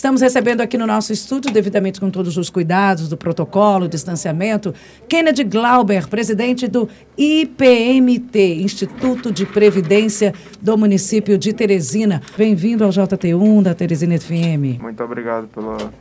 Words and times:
Estamos 0.00 0.22
recebendo 0.22 0.62
aqui 0.62 0.78
no 0.78 0.86
nosso 0.86 1.12
estúdio, 1.12 1.52
devidamente 1.52 2.00
com 2.00 2.10
todos 2.10 2.38
os 2.38 2.48
cuidados 2.48 3.06
do 3.06 3.18
protocolo, 3.18 3.86
distanciamento, 3.86 4.72
Kennedy 5.06 5.44
Glauber, 5.44 6.08
presidente 6.08 6.66
do 6.66 6.88
IPMT, 7.18 8.62
Instituto 8.62 9.30
de 9.30 9.44
Previdência 9.44 10.32
do 10.58 10.78
município 10.78 11.36
de 11.36 11.52
Teresina. 11.52 12.22
Bem-vindo 12.34 12.82
ao 12.82 12.88
JT1 12.88 13.62
da 13.62 13.74
Teresina 13.74 14.18
FM. 14.18 14.80
Muito 14.80 15.04
obrigado 15.04 15.48
pela, 15.48 15.92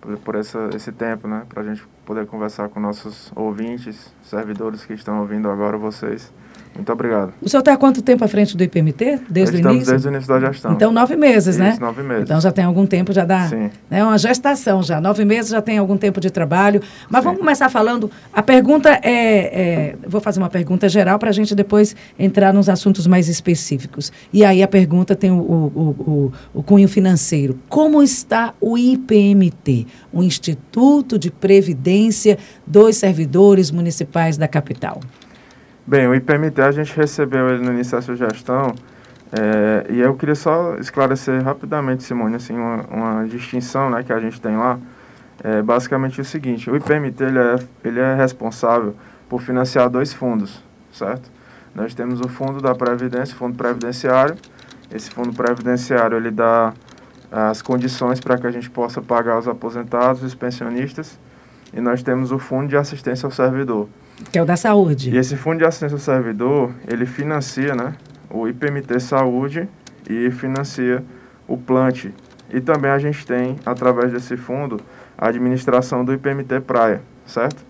por, 0.00 0.16
por 0.16 0.34
essa, 0.34 0.68
esse 0.74 0.90
tempo, 0.90 1.28
né? 1.28 1.44
Para 1.48 1.62
a 1.62 1.66
gente 1.66 1.84
poder 2.04 2.26
conversar 2.26 2.68
com 2.68 2.80
nossos 2.80 3.30
ouvintes, 3.36 4.12
servidores 4.24 4.84
que 4.84 4.92
estão 4.92 5.20
ouvindo 5.20 5.48
agora 5.48 5.78
vocês. 5.78 6.32
Muito 6.76 6.92
obrigado. 6.92 7.32
O 7.40 7.48
senhor 7.48 7.60
está 7.60 7.72
há 7.72 7.76
quanto 7.76 8.02
tempo 8.02 8.24
à 8.24 8.28
frente 8.28 8.56
do 8.56 8.62
IPMT? 8.62 9.20
Desde 9.28 9.56
Estamos 9.56 9.64
o 9.64 9.76
início? 9.76 9.92
desde 9.92 10.08
o 10.08 10.10
início 10.10 10.28
da 10.28 10.40
gestão. 10.40 10.72
Então, 10.72 10.92
nove 10.92 11.16
meses, 11.16 11.56
né? 11.56 11.70
Isso, 11.70 11.80
nove 11.80 12.02
meses. 12.02 12.24
Então, 12.24 12.40
já 12.40 12.52
tem 12.52 12.64
algum 12.64 12.86
tempo, 12.86 13.12
já 13.12 13.24
dá 13.24 13.48
Sim. 13.48 13.70
né, 13.90 14.04
uma 14.04 14.18
gestação 14.18 14.82
já. 14.82 15.00
Nove 15.00 15.24
meses 15.24 15.50
já 15.50 15.62
tem 15.62 15.78
algum 15.78 15.96
tempo 15.96 16.20
de 16.20 16.30
trabalho. 16.30 16.80
Mas 17.08 17.20
Sim. 17.20 17.24
vamos 17.24 17.40
começar 17.40 17.68
falando. 17.68 18.10
A 18.32 18.42
pergunta 18.42 18.90
é. 19.02 19.92
é 19.92 19.96
vou 20.06 20.20
fazer 20.20 20.38
uma 20.38 20.50
pergunta 20.50 20.88
geral 20.88 21.18
para 21.18 21.30
a 21.30 21.32
gente 21.32 21.54
depois 21.54 21.96
entrar 22.18 22.52
nos 22.52 22.68
assuntos 22.68 23.06
mais 23.06 23.28
específicos. 23.28 24.12
E 24.32 24.44
aí 24.44 24.62
a 24.62 24.68
pergunta 24.68 25.16
tem 25.16 25.30
o, 25.30 25.36
o, 25.36 25.80
o, 25.98 26.32
o 26.54 26.62
cunho 26.62 26.88
financeiro. 26.88 27.58
Como 27.68 28.02
está 28.02 28.54
o 28.60 28.76
IPMT, 28.76 29.86
o 30.12 30.22
Instituto 30.22 31.18
de 31.18 31.30
Previdência 31.30 32.38
dos 32.66 32.96
Servidores 32.96 33.70
Municipais 33.70 34.36
da 34.36 34.46
capital? 34.46 35.00
Bem, 35.88 36.08
o 36.08 36.14
IPMT 36.16 36.60
a 36.62 36.72
gente 36.72 36.96
recebeu 36.96 37.48
ele 37.48 37.64
no 37.64 37.72
início 37.72 37.92
da 37.92 38.02
sua 38.02 38.16
gestão 38.16 38.74
é, 39.30 39.86
e 39.88 40.00
eu 40.00 40.16
queria 40.16 40.34
só 40.34 40.74
esclarecer 40.80 41.40
rapidamente, 41.44 42.02
Simone, 42.02 42.34
assim, 42.34 42.54
uma, 42.54 42.82
uma 42.90 43.28
distinção 43.28 43.88
né, 43.88 44.02
que 44.02 44.12
a 44.12 44.18
gente 44.18 44.40
tem 44.40 44.56
lá. 44.56 44.80
É 45.44 45.62
basicamente 45.62 46.20
o 46.20 46.24
seguinte, 46.24 46.68
o 46.68 46.74
IPMT 46.74 47.22
ele 47.22 47.38
é, 47.38 47.56
ele 47.84 48.00
é 48.00 48.16
responsável 48.16 48.96
por 49.28 49.40
financiar 49.40 49.88
dois 49.88 50.12
fundos, 50.12 50.60
certo? 50.90 51.30
Nós 51.72 51.94
temos 51.94 52.20
o 52.20 52.28
fundo 52.28 52.60
da 52.60 52.74
Previdência, 52.74 53.36
o 53.36 53.38
fundo 53.38 53.56
previdenciário. 53.56 54.34
Esse 54.90 55.08
fundo 55.10 55.32
previdenciário 55.32 56.16
ele 56.16 56.32
dá 56.32 56.74
as 57.30 57.62
condições 57.62 58.18
para 58.18 58.36
que 58.36 58.46
a 58.48 58.50
gente 58.50 58.68
possa 58.68 59.00
pagar 59.00 59.38
os 59.38 59.46
aposentados, 59.46 60.24
os 60.24 60.34
pensionistas. 60.34 61.16
E 61.72 61.80
nós 61.80 62.02
temos 62.02 62.32
o 62.32 62.40
fundo 62.40 62.66
de 62.66 62.76
assistência 62.76 63.24
ao 63.24 63.30
servidor. 63.30 63.88
Que 64.32 64.38
é 64.38 64.42
o 64.42 64.46
da 64.46 64.56
saúde. 64.56 65.10
E 65.10 65.16
esse 65.16 65.36
fundo 65.36 65.58
de 65.58 65.64
assistência 65.64 65.94
ao 65.94 66.00
servidor, 66.00 66.72
ele 66.88 67.06
financia 67.06 67.74
né, 67.74 67.94
o 68.30 68.48
IPMT 68.48 68.98
Saúde 69.00 69.68
e 70.08 70.30
financia 70.30 71.04
o 71.46 71.56
Plant. 71.56 72.06
E 72.50 72.60
também 72.60 72.90
a 72.90 72.98
gente 72.98 73.26
tem, 73.26 73.56
através 73.64 74.12
desse 74.12 74.36
fundo, 74.36 74.80
a 75.18 75.28
administração 75.28 76.04
do 76.04 76.12
IPMT 76.12 76.60
Praia, 76.60 77.02
certo? 77.26 77.64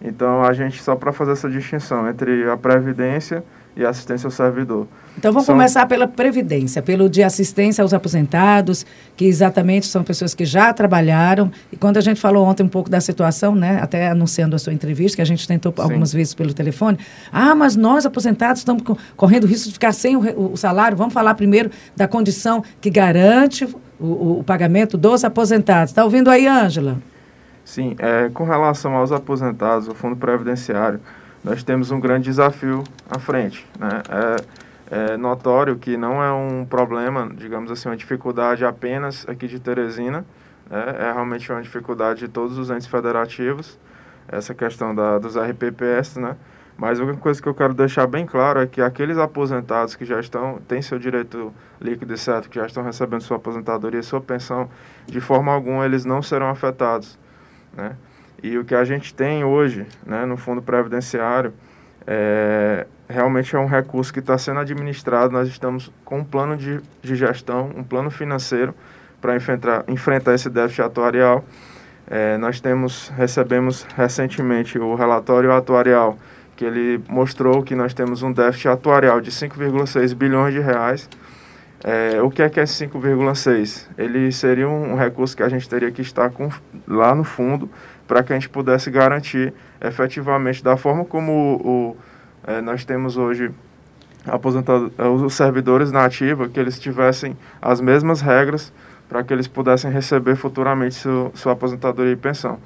Então, 0.00 0.42
a 0.44 0.52
gente, 0.52 0.82
só 0.82 0.94
para 0.94 1.12
fazer 1.12 1.32
essa 1.32 1.48
distinção 1.48 2.08
entre 2.08 2.48
a 2.48 2.56
Previdência 2.56 3.42
e 3.76 3.84
assistência 3.84 4.26
ao 4.26 4.30
servidor. 4.30 4.86
Então 5.18 5.32
vamos 5.32 5.46
São- 5.46 5.54
começar 5.54 5.86
pela 5.86 6.06
Previdência, 6.08 6.80
pelo 6.82 7.08
de 7.08 7.22
assistência 7.22 7.82
aos 7.82 7.92
aposentados, 7.92 8.84
que 9.16 9.24
exatamente 9.24 9.86
são 9.86 10.02
pessoas 10.04 10.34
que 10.34 10.44
já 10.44 10.72
trabalharam. 10.72 11.50
E 11.72 11.76
quando 11.76 11.96
a 11.96 12.00
gente 12.00 12.20
falou 12.20 12.44
ontem 12.46 12.62
um 12.62 12.68
pouco 12.68 12.88
da 12.90 13.00
situação, 13.00 13.54
né, 13.54 13.78
até 13.82 14.08
anunciando 14.08 14.54
a 14.54 14.58
sua 14.58 14.72
entrevista, 14.72 15.16
que 15.16 15.22
a 15.22 15.26
gente 15.26 15.46
tentou 15.46 15.72
algumas 15.78 16.12
vezes 16.12 16.34
pelo 16.34 16.52
telefone, 16.54 16.98
ah, 17.32 17.54
mas 17.54 17.74
nós 17.76 18.04
aposentados 18.06 18.60
estamos 18.60 18.82
co- 18.82 18.96
correndo 19.16 19.46
risco 19.46 19.68
de 19.68 19.72
ficar 19.74 19.92
sem 19.92 20.16
o, 20.16 20.52
o 20.52 20.56
salário. 20.56 20.96
Vamos 20.96 21.14
falar 21.14 21.34
primeiro 21.34 21.70
da 21.96 22.06
condição 22.08 22.62
que 22.80 22.90
garante 22.90 23.64
o, 23.98 24.04
o- 24.06 24.38
o 24.40 24.44
pagamento 24.44 24.96
dos 24.96 25.24
aposentados. 25.24 25.90
Está 25.90 26.04
ouvindo 26.04 26.30
aí, 26.30 26.46
Ângela? 26.46 26.98
Sim, 27.64 27.94
é, 27.98 28.28
com 28.28 28.44
relação 28.44 28.94
aos 28.94 29.10
aposentados, 29.10 29.88
o 29.88 29.94
Fundo 29.94 30.16
Previdenciário, 30.16 31.00
nós 31.44 31.62
temos 31.62 31.90
um 31.90 32.00
grande 32.00 32.24
desafio 32.24 32.82
à 33.08 33.18
frente. 33.18 33.66
Né? 33.78 34.02
É, 34.90 35.12
é 35.12 35.16
notório 35.16 35.76
que 35.76 35.96
não 35.96 36.22
é 36.22 36.32
um 36.32 36.64
problema, 36.64 37.30
digamos 37.34 37.70
assim, 37.70 37.88
uma 37.88 37.96
dificuldade 37.96 38.64
apenas 38.64 39.28
aqui 39.28 39.46
de 39.46 39.60
Teresina, 39.60 40.24
né? 40.70 40.96
é 40.98 41.12
realmente 41.12 41.50
uma 41.52 41.60
dificuldade 41.60 42.20
de 42.20 42.28
todos 42.28 42.56
os 42.56 42.70
entes 42.70 42.86
federativos, 42.86 43.78
essa 44.26 44.54
questão 44.54 44.94
da, 44.94 45.18
dos 45.18 45.36
RPPS, 45.36 46.18
né? 46.18 46.34
Mas 46.76 46.98
uma 46.98 47.14
coisa 47.14 47.40
que 47.40 47.48
eu 47.48 47.54
quero 47.54 47.72
deixar 47.72 48.04
bem 48.06 48.26
claro 48.26 48.58
é 48.58 48.66
que 48.66 48.80
aqueles 48.80 49.16
aposentados 49.16 49.94
que 49.94 50.04
já 50.04 50.18
estão, 50.18 50.58
têm 50.66 50.82
seu 50.82 50.98
direito 50.98 51.52
líquido 51.80 52.12
e 52.14 52.18
certo, 52.18 52.48
que 52.48 52.58
já 52.58 52.66
estão 52.66 52.82
recebendo 52.82 53.20
sua 53.20 53.36
aposentadoria 53.36 54.02
sua 54.02 54.20
pensão, 54.20 54.68
de 55.06 55.20
forma 55.20 55.52
alguma 55.52 55.84
eles 55.84 56.04
não 56.04 56.20
serão 56.20 56.48
afetados 56.48 57.16
né? 57.76 57.96
E 58.44 58.58
o 58.58 58.64
que 58.64 58.74
a 58.74 58.84
gente 58.84 59.14
tem 59.14 59.42
hoje, 59.42 59.86
né, 60.04 60.26
no 60.26 60.36
Fundo 60.36 60.60
Previdenciário, 60.60 61.54
é, 62.06 62.86
realmente 63.08 63.56
é 63.56 63.58
um 63.58 63.64
recurso 63.64 64.12
que 64.12 64.18
está 64.18 64.36
sendo 64.36 64.60
administrado. 64.60 65.32
Nós 65.32 65.48
estamos 65.48 65.90
com 66.04 66.18
um 66.18 66.24
plano 66.24 66.54
de, 66.54 66.78
de 67.00 67.16
gestão, 67.16 67.70
um 67.74 67.82
plano 67.82 68.10
financeiro 68.10 68.74
para 69.18 69.34
enfrentar, 69.34 69.84
enfrentar 69.88 70.34
esse 70.34 70.50
déficit 70.50 70.82
atuarial. 70.82 71.42
É, 72.06 72.36
nós 72.36 72.60
temos, 72.60 73.08
recebemos 73.16 73.86
recentemente 73.96 74.78
o 74.78 74.94
relatório 74.94 75.50
atuarial, 75.50 76.18
que 76.54 76.66
ele 76.66 77.02
mostrou 77.08 77.62
que 77.62 77.74
nós 77.74 77.94
temos 77.94 78.22
um 78.22 78.30
déficit 78.30 78.68
atuarial 78.68 79.22
de 79.22 79.30
5,6 79.30 80.14
bilhões 80.14 80.52
de 80.52 80.60
reais. 80.60 81.08
É, 81.82 82.20
o 82.20 82.30
que 82.30 82.42
é 82.42 82.50
que 82.50 82.60
é 82.60 82.64
5,6? 82.64 83.88
Ele 83.96 84.30
seria 84.30 84.68
um, 84.68 84.92
um 84.92 84.96
recurso 84.96 85.34
que 85.34 85.42
a 85.42 85.48
gente 85.48 85.66
teria 85.66 85.90
que 85.90 86.02
estar 86.02 86.28
com, 86.28 86.50
lá 86.86 87.14
no 87.14 87.24
fundo 87.24 87.70
para 88.06 88.22
que 88.22 88.32
a 88.32 88.36
gente 88.36 88.48
pudesse 88.48 88.90
garantir 88.90 89.52
efetivamente 89.80 90.62
da 90.62 90.76
forma 90.76 91.04
como 91.04 91.32
o, 91.32 91.68
o, 91.68 91.96
é, 92.46 92.60
nós 92.60 92.84
temos 92.84 93.16
hoje 93.16 93.50
aposentado, 94.26 94.92
é, 94.98 95.06
os 95.06 95.34
servidores 95.34 95.92
na 95.92 96.04
ativa, 96.04 96.48
que 96.48 96.58
eles 96.58 96.78
tivessem 96.78 97.36
as 97.60 97.80
mesmas 97.80 98.20
regras 98.20 98.72
para 99.08 99.22
que 99.22 99.32
eles 99.32 99.46
pudessem 99.46 99.90
receber 99.90 100.36
futuramente 100.36 100.94
seu, 100.94 101.30
sua 101.34 101.52
aposentadoria 101.52 102.12
e 102.12 102.16
pensão. 102.16 102.58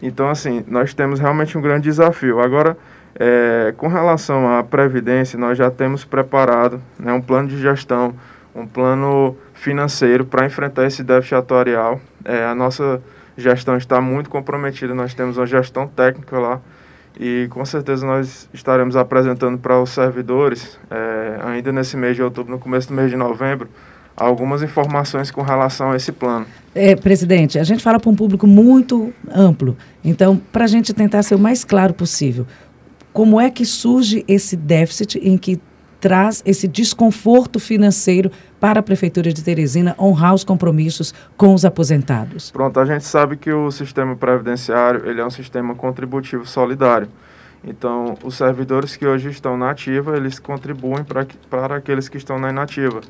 Então, 0.00 0.28
assim, 0.28 0.64
nós 0.66 0.94
temos 0.94 1.20
realmente 1.20 1.56
um 1.56 1.60
grande 1.60 1.84
desafio. 1.84 2.40
Agora, 2.40 2.76
é, 3.14 3.74
com 3.76 3.88
relação 3.88 4.58
à 4.58 4.62
Previdência, 4.64 5.38
nós 5.38 5.56
já 5.56 5.70
temos 5.70 6.04
preparado 6.04 6.80
né, 6.98 7.12
um 7.12 7.20
plano 7.20 7.48
de 7.48 7.58
gestão, 7.58 8.14
um 8.54 8.66
plano 8.66 9.36
financeiro 9.54 10.24
para 10.24 10.46
enfrentar 10.46 10.86
esse 10.86 11.02
déficit 11.02 11.34
atuarial. 11.34 12.00
É, 12.24 12.44
a 12.44 12.54
nossa 12.54 13.00
gestão 13.42 13.76
está 13.76 14.00
muito 14.00 14.30
comprometida, 14.30 14.94
nós 14.94 15.12
temos 15.12 15.36
uma 15.36 15.46
gestão 15.46 15.86
técnica 15.86 16.38
lá 16.38 16.60
e 17.18 17.46
com 17.50 17.64
certeza 17.64 18.06
nós 18.06 18.48
estaremos 18.52 18.96
apresentando 18.96 19.58
para 19.58 19.80
os 19.80 19.90
servidores, 19.90 20.78
é, 20.90 21.38
ainda 21.44 21.72
nesse 21.72 21.96
mês 21.96 22.16
de 22.16 22.22
outubro, 22.22 22.50
no 22.50 22.58
começo 22.58 22.88
do 22.88 22.94
mês 22.94 23.10
de 23.10 23.16
novembro, 23.16 23.68
algumas 24.16 24.62
informações 24.62 25.30
com 25.30 25.42
relação 25.42 25.92
a 25.92 25.96
esse 25.96 26.12
plano. 26.12 26.46
É, 26.74 26.96
presidente, 26.96 27.58
a 27.58 27.64
gente 27.64 27.82
fala 27.82 27.98
para 28.00 28.10
um 28.10 28.16
público 28.16 28.46
muito 28.46 29.12
amplo. 29.30 29.76
Então, 30.02 30.40
para 30.50 30.64
a 30.64 30.66
gente 30.66 30.92
tentar 30.94 31.22
ser 31.22 31.34
o 31.34 31.38
mais 31.38 31.64
claro 31.64 31.92
possível, 31.92 32.46
como 33.12 33.40
é 33.40 33.50
que 33.50 33.64
surge 33.66 34.24
esse 34.26 34.56
déficit 34.56 35.18
em 35.18 35.36
que 35.36 35.60
traz 36.02 36.42
esse 36.44 36.66
desconforto 36.66 37.60
financeiro 37.60 38.28
para 38.58 38.80
a 38.80 38.82
Prefeitura 38.82 39.32
de 39.32 39.42
Teresina 39.42 39.94
honrar 39.96 40.34
os 40.34 40.42
compromissos 40.42 41.14
com 41.36 41.54
os 41.54 41.64
aposentados? 41.64 42.50
Pronto, 42.50 42.80
a 42.80 42.84
gente 42.84 43.04
sabe 43.04 43.36
que 43.36 43.52
o 43.52 43.70
sistema 43.70 44.16
previdenciário 44.16 45.08
ele 45.08 45.20
é 45.20 45.24
um 45.24 45.30
sistema 45.30 45.76
contributivo 45.76 46.44
solidário. 46.44 47.08
Então, 47.64 48.18
os 48.24 48.34
servidores 48.34 48.96
que 48.96 49.06
hoje 49.06 49.30
estão 49.30 49.56
na 49.56 49.70
ativa, 49.70 50.16
eles 50.16 50.40
contribuem 50.40 51.04
para, 51.04 51.76
aqueles 51.76 52.08
que 52.08 52.16
estão 52.16 52.36
na 52.36 52.50
inativa. 52.50 53.00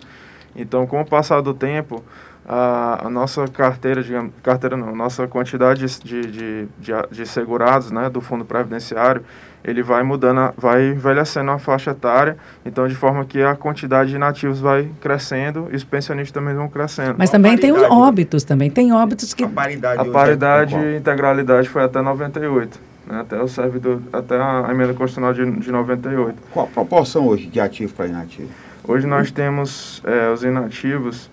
Então, 0.54 0.86
com 0.86 1.00
o 1.00 1.06
passar 1.06 1.40
do 1.40 1.54
tempo, 1.54 2.04
a, 2.48 3.06
a 3.06 3.10
nossa 3.10 3.46
carteira, 3.48 4.02
digamos, 4.02 4.32
carteira 4.42 4.76
não, 4.76 4.94
nossa 4.94 5.26
quantidade 5.28 5.86
de, 6.00 6.22
de, 6.26 6.66
de, 6.78 6.92
de 7.10 7.26
segurados 7.26 7.90
né, 7.90 8.10
do 8.10 8.20
fundo 8.20 8.44
previdenciário, 8.44 9.22
ele 9.64 9.80
vai 9.80 10.02
mudando, 10.02 10.38
a- 10.40 10.54
vai 10.56 10.88
envelhecendo 10.88 11.50
a 11.52 11.58
faixa 11.58 11.92
etária, 11.92 12.36
então 12.66 12.88
de 12.88 12.96
forma 12.96 13.24
que 13.24 13.40
a 13.42 13.54
quantidade 13.54 14.10
de 14.10 14.16
inativos 14.16 14.58
vai 14.58 14.88
crescendo 15.00 15.68
e 15.70 15.76
os 15.76 15.84
pensionistas 15.84 16.32
também 16.32 16.54
vão 16.54 16.68
crescendo. 16.68 17.14
Mas 17.16 17.30
também 17.30 17.56
tem 17.56 17.70
os 17.70 17.78
paridade? 17.78 18.00
óbitos, 18.00 18.42
também 18.42 18.70
tem 18.70 18.92
óbitos 18.92 19.32
que 19.34 19.44
A 19.44 19.48
paridade. 19.48 20.00
A 20.00 20.04
é 20.04 20.10
paridade 20.10 20.74
e 20.76 20.96
integralidade 20.96 21.68
foi 21.68 21.84
até 21.84 22.02
98, 22.02 22.80
né, 23.06 23.20
até 23.20 23.40
o 23.40 23.46
servidor, 23.46 24.02
até 24.12 24.36
a 24.36 24.66
emenda 24.68 24.94
constitucional 24.94 25.32
de, 25.32 25.48
de 25.60 25.70
98. 25.70 26.36
Qual 26.50 26.66
a 26.66 26.68
proporção 26.68 27.28
hoje 27.28 27.46
de 27.46 27.60
ativo 27.60 27.92
para 27.94 28.06
inativo? 28.08 28.48
Hoje 28.82 29.06
nós 29.06 29.30
temos 29.30 30.02
é, 30.04 30.28
os 30.32 30.42
inativos, 30.42 31.30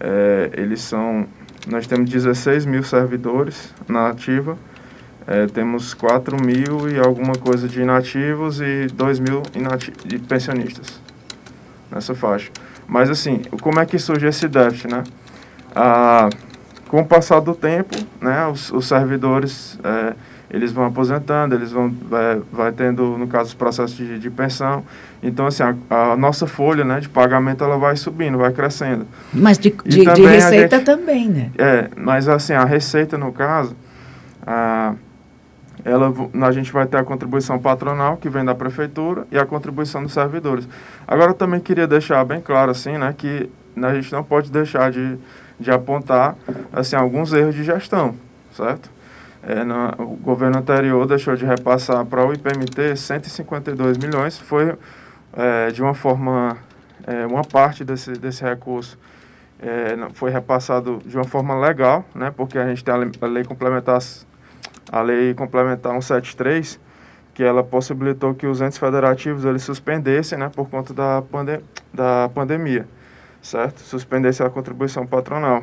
é, 0.00 0.50
eles 0.54 0.80
são, 0.80 1.26
nós 1.66 1.86
temos 1.86 2.10
16 2.10 2.66
mil 2.66 2.82
servidores 2.82 3.74
na 3.88 4.08
ativa, 4.08 4.58
é, 5.26 5.46
temos 5.46 5.94
4 5.94 6.36
mil 6.44 6.88
e 6.88 6.98
alguma 6.98 7.34
coisa 7.34 7.66
de 7.66 7.80
inativos 7.80 8.60
e 8.60 8.86
2 8.92 9.18
mil 9.18 9.42
de 10.04 10.18
pensionistas 10.18 11.00
nessa 11.90 12.14
faixa. 12.14 12.50
Mas 12.86 13.10
assim, 13.10 13.42
como 13.60 13.80
é 13.80 13.86
que 13.86 13.98
surge 13.98 14.26
esse 14.26 14.46
déficit, 14.46 14.88
né? 14.88 15.02
Ah, 15.74 16.28
com 16.88 17.00
o 17.00 17.06
passar 17.06 17.40
do 17.40 17.54
tempo, 17.54 17.96
né, 18.20 18.46
os, 18.46 18.70
os 18.70 18.86
servidores 18.86 19.78
é, 19.82 20.14
eles 20.50 20.72
vão 20.72 20.84
aposentando, 20.84 21.54
eles 21.54 21.72
vão 21.72 21.92
vai, 22.08 22.40
vai 22.52 22.72
tendo, 22.72 23.18
no 23.18 23.26
caso, 23.26 23.48
os 23.48 23.54
processos 23.54 23.96
de, 23.96 24.18
de 24.18 24.30
pensão. 24.30 24.84
Então, 25.22 25.46
assim, 25.46 25.62
a, 25.62 26.12
a, 26.12 26.16
nossa 26.16 26.46
folha 26.46 26.84
né, 26.84 27.00
de 27.00 27.08
pagamento 27.08 27.64
ela 27.64 27.76
vai 27.76 27.96
subindo, 27.96 28.38
vai 28.38 28.52
crescendo. 28.52 29.06
Mas 29.32 29.58
de, 29.58 29.74
de, 29.84 30.04
de 30.04 30.26
receita 30.26 30.76
gente, 30.76 30.86
também, 30.86 31.28
né? 31.28 31.50
É, 31.58 31.88
mas 31.96 32.28
assim, 32.28 32.52
a 32.52 32.64
receita, 32.64 33.18
no 33.18 33.32
caso, 33.32 33.76
a, 34.46 34.94
ela, 35.84 36.12
a 36.46 36.52
gente 36.52 36.72
vai 36.72 36.86
ter 36.86 36.96
a 36.96 37.04
contribuição 37.04 37.58
patronal, 37.58 38.16
que 38.16 38.28
vem 38.28 38.44
da 38.44 38.54
prefeitura, 38.54 39.26
e 39.30 39.38
a 39.38 39.44
contribuição 39.44 40.02
dos 40.02 40.12
servidores. 40.12 40.68
Agora, 41.06 41.30
eu 41.30 41.34
também 41.34 41.60
queria 41.60 41.86
deixar 41.86 42.24
bem 42.24 42.40
claro, 42.40 42.70
assim, 42.70 42.96
né, 42.98 43.14
que 43.16 43.50
a 43.82 43.94
gente 43.94 44.12
não 44.12 44.24
pode 44.24 44.50
deixar 44.50 44.90
de, 44.90 45.18
de 45.58 45.70
apontar, 45.70 46.36
assim, 46.72 46.96
alguns 46.96 47.32
erros 47.32 47.54
de 47.54 47.64
gestão, 47.64 48.14
certo? 48.52 48.95
É, 49.48 49.62
o 50.02 50.16
governo 50.16 50.58
anterior 50.58 51.06
deixou 51.06 51.36
de 51.36 51.46
repassar 51.46 52.04
para 52.04 52.26
o 52.26 52.32
IPMT 52.32 52.96
152 52.96 53.96
milhões, 53.96 54.36
foi 54.36 54.76
é, 55.32 55.70
de 55.70 55.80
uma 55.80 55.94
forma, 55.94 56.58
é, 57.06 57.24
uma 57.24 57.44
parte 57.44 57.84
desse, 57.84 58.14
desse 58.14 58.42
recurso 58.42 58.98
é, 59.60 59.96
foi 60.14 60.32
repassado 60.32 61.00
de 61.06 61.16
uma 61.16 61.24
forma 61.24 61.56
legal, 61.58 62.04
né, 62.12 62.32
porque 62.36 62.58
a 62.58 62.66
gente 62.66 62.82
tem 62.82 62.92
a 62.92 62.96
lei, 62.96 63.10
a 63.20 63.26
lei 63.26 63.44
complementar, 63.44 64.00
a 64.90 65.00
lei 65.00 65.32
complementar 65.32 65.92
173, 65.92 66.80
que 67.32 67.44
ela 67.44 67.62
possibilitou 67.62 68.34
que 68.34 68.48
os 68.48 68.60
entes 68.60 68.78
federativos 68.78 69.44
eles 69.44 69.62
suspendessem, 69.62 70.36
né, 70.38 70.50
por 70.52 70.68
conta 70.68 70.92
da, 70.92 71.22
pande 71.22 71.60
da 71.94 72.28
pandemia, 72.34 72.88
certo? 73.40 73.80
Suspendesse 73.80 74.42
a 74.42 74.50
contribuição 74.50 75.06
patronal. 75.06 75.62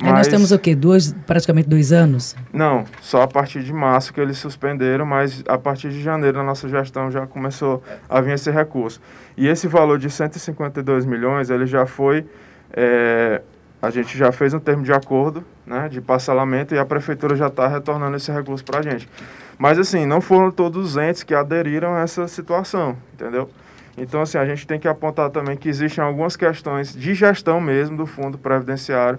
Mas, 0.00 0.12
nós 0.12 0.28
temos 0.28 0.52
o 0.52 0.58
quê? 0.58 0.74
Dois, 0.74 1.12
praticamente 1.26 1.68
dois 1.68 1.92
anos? 1.92 2.36
Não, 2.52 2.84
só 3.00 3.22
a 3.22 3.28
partir 3.28 3.62
de 3.62 3.72
março 3.72 4.12
que 4.12 4.20
eles 4.20 4.38
suspenderam, 4.38 5.04
mas 5.04 5.42
a 5.48 5.58
partir 5.58 5.90
de 5.90 6.00
janeiro 6.00 6.38
a 6.38 6.44
nossa 6.44 6.68
gestão 6.68 7.10
já 7.10 7.26
começou 7.26 7.82
a 8.08 8.20
vir 8.20 8.34
esse 8.34 8.50
recurso. 8.50 9.00
E 9.36 9.48
esse 9.48 9.66
valor 9.66 9.98
de 9.98 10.08
152 10.08 11.04
milhões, 11.04 11.50
ele 11.50 11.66
já 11.66 11.84
foi... 11.86 12.24
É, 12.72 13.42
a 13.80 13.90
gente 13.90 14.18
já 14.18 14.32
fez 14.32 14.52
um 14.52 14.58
termo 14.58 14.82
de 14.82 14.92
acordo, 14.92 15.44
né, 15.64 15.88
de 15.88 16.00
parcelamento, 16.00 16.74
e 16.74 16.78
a 16.78 16.84
prefeitura 16.84 17.36
já 17.36 17.46
está 17.46 17.68
retornando 17.68 18.16
esse 18.16 18.30
recurso 18.32 18.64
para 18.64 18.80
a 18.80 18.82
gente. 18.82 19.08
Mas, 19.56 19.78
assim, 19.78 20.04
não 20.04 20.20
foram 20.20 20.50
todos 20.50 20.84
os 20.84 20.96
entes 20.96 21.22
que 21.22 21.34
aderiram 21.34 21.94
a 21.94 22.00
essa 22.00 22.26
situação, 22.26 22.96
entendeu? 23.14 23.48
Então, 23.96 24.20
assim, 24.20 24.38
a 24.38 24.44
gente 24.44 24.66
tem 24.66 24.78
que 24.78 24.86
apontar 24.86 25.30
também 25.30 25.56
que 25.56 25.68
existem 25.68 26.02
algumas 26.02 26.36
questões 26.36 26.92
de 26.92 27.14
gestão 27.14 27.60
mesmo 27.60 27.96
do 27.96 28.06
fundo 28.06 28.38
previdenciário, 28.38 29.18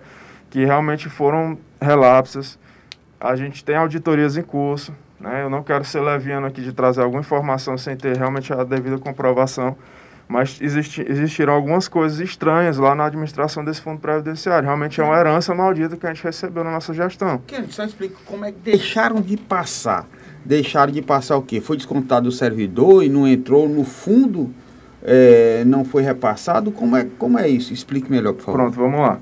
que 0.50 0.66
realmente 0.66 1.10
foram 1.10 1.58
relapsos. 1.82 2.58
A 3.20 3.36
gente 3.36 3.64
tem 3.64 3.76
auditorias 3.76 4.38
em 4.38 4.42
curso, 4.42 4.94
né? 5.20 5.44
Eu 5.44 5.50
não 5.50 5.62
quero 5.62 5.84
ser 5.84 6.02
leviano 6.02 6.48
aqui 6.48 6.62
de 6.62 6.72
trazer 6.72 7.02
alguma 7.02 7.22
informação 7.22 7.78
sem 7.78 7.96
ter 7.96 8.18
realmente 8.18 8.54
a 8.54 8.64
devida 8.64 8.98
comprovação, 8.98 9.76
mas 10.28 10.60
existi, 10.62 11.06
existiram 11.08 11.54
algumas 11.54 11.88
coisas 11.88 12.20
estranhas 12.20 12.78
lá 12.78 12.96
na 12.96 13.06
administração 13.06 13.66
desse 13.66 13.82
fundo 13.82 14.00
previdenciário. 14.00 14.66
Realmente 14.66 15.02
é 15.02 15.04
uma 15.04 15.18
herança 15.18 15.54
maldita 15.54 15.98
que 15.98 16.06
a 16.06 16.14
gente 16.14 16.24
recebeu 16.24 16.64
na 16.64 16.72
nossa 16.72 16.94
gestão. 16.94 17.42
Quer 17.46 17.66
só 17.70 17.84
explica 17.84 18.16
como 18.26 18.46
é 18.46 18.52
que 18.52 18.60
deixaram 18.60 19.20
de 19.22 19.36
passar. 19.36 20.08
Deixaram 20.46 20.94
de 20.94 21.02
passar 21.02 21.36
o 21.36 21.42
quê? 21.42 21.60
Foi 21.60 21.76
descontado 21.76 22.30
o 22.30 22.32
servidor 22.32 23.04
e 23.04 23.10
não 23.10 23.28
entrou 23.28 23.68
no 23.68 23.84
fundo, 23.84 24.54
é, 25.04 25.64
não 25.66 25.84
foi 25.84 26.02
repassado? 26.02 26.72
Como 26.72 26.96
é, 26.96 27.06
como 27.18 27.38
é 27.38 27.50
isso? 27.50 27.74
Explique 27.74 28.10
melhor, 28.10 28.34
por 28.34 28.44
favor. 28.44 28.58
Pronto, 28.58 28.76
vamos 28.76 29.02
lá. 29.02 29.20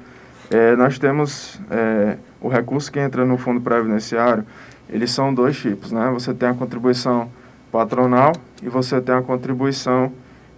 É, 0.49 0.75
nós 0.75 0.97
temos 0.97 1.59
é, 1.69 2.17
o 2.39 2.47
recurso 2.47 2.91
que 2.91 2.99
entra 2.99 3.25
no 3.25 3.37
fundo 3.37 3.59
previdenciário, 3.59 4.45
eles 4.89 5.11
são 5.11 5.33
dois 5.33 5.57
tipos, 5.57 5.91
né? 5.91 6.09
Você 6.13 6.33
tem 6.33 6.49
a 6.49 6.53
contribuição 6.53 7.29
patronal 7.71 8.31
e 8.63 8.69
você 8.69 9.01
tem 9.01 9.15
a 9.15 9.21
contribuição 9.21 10.11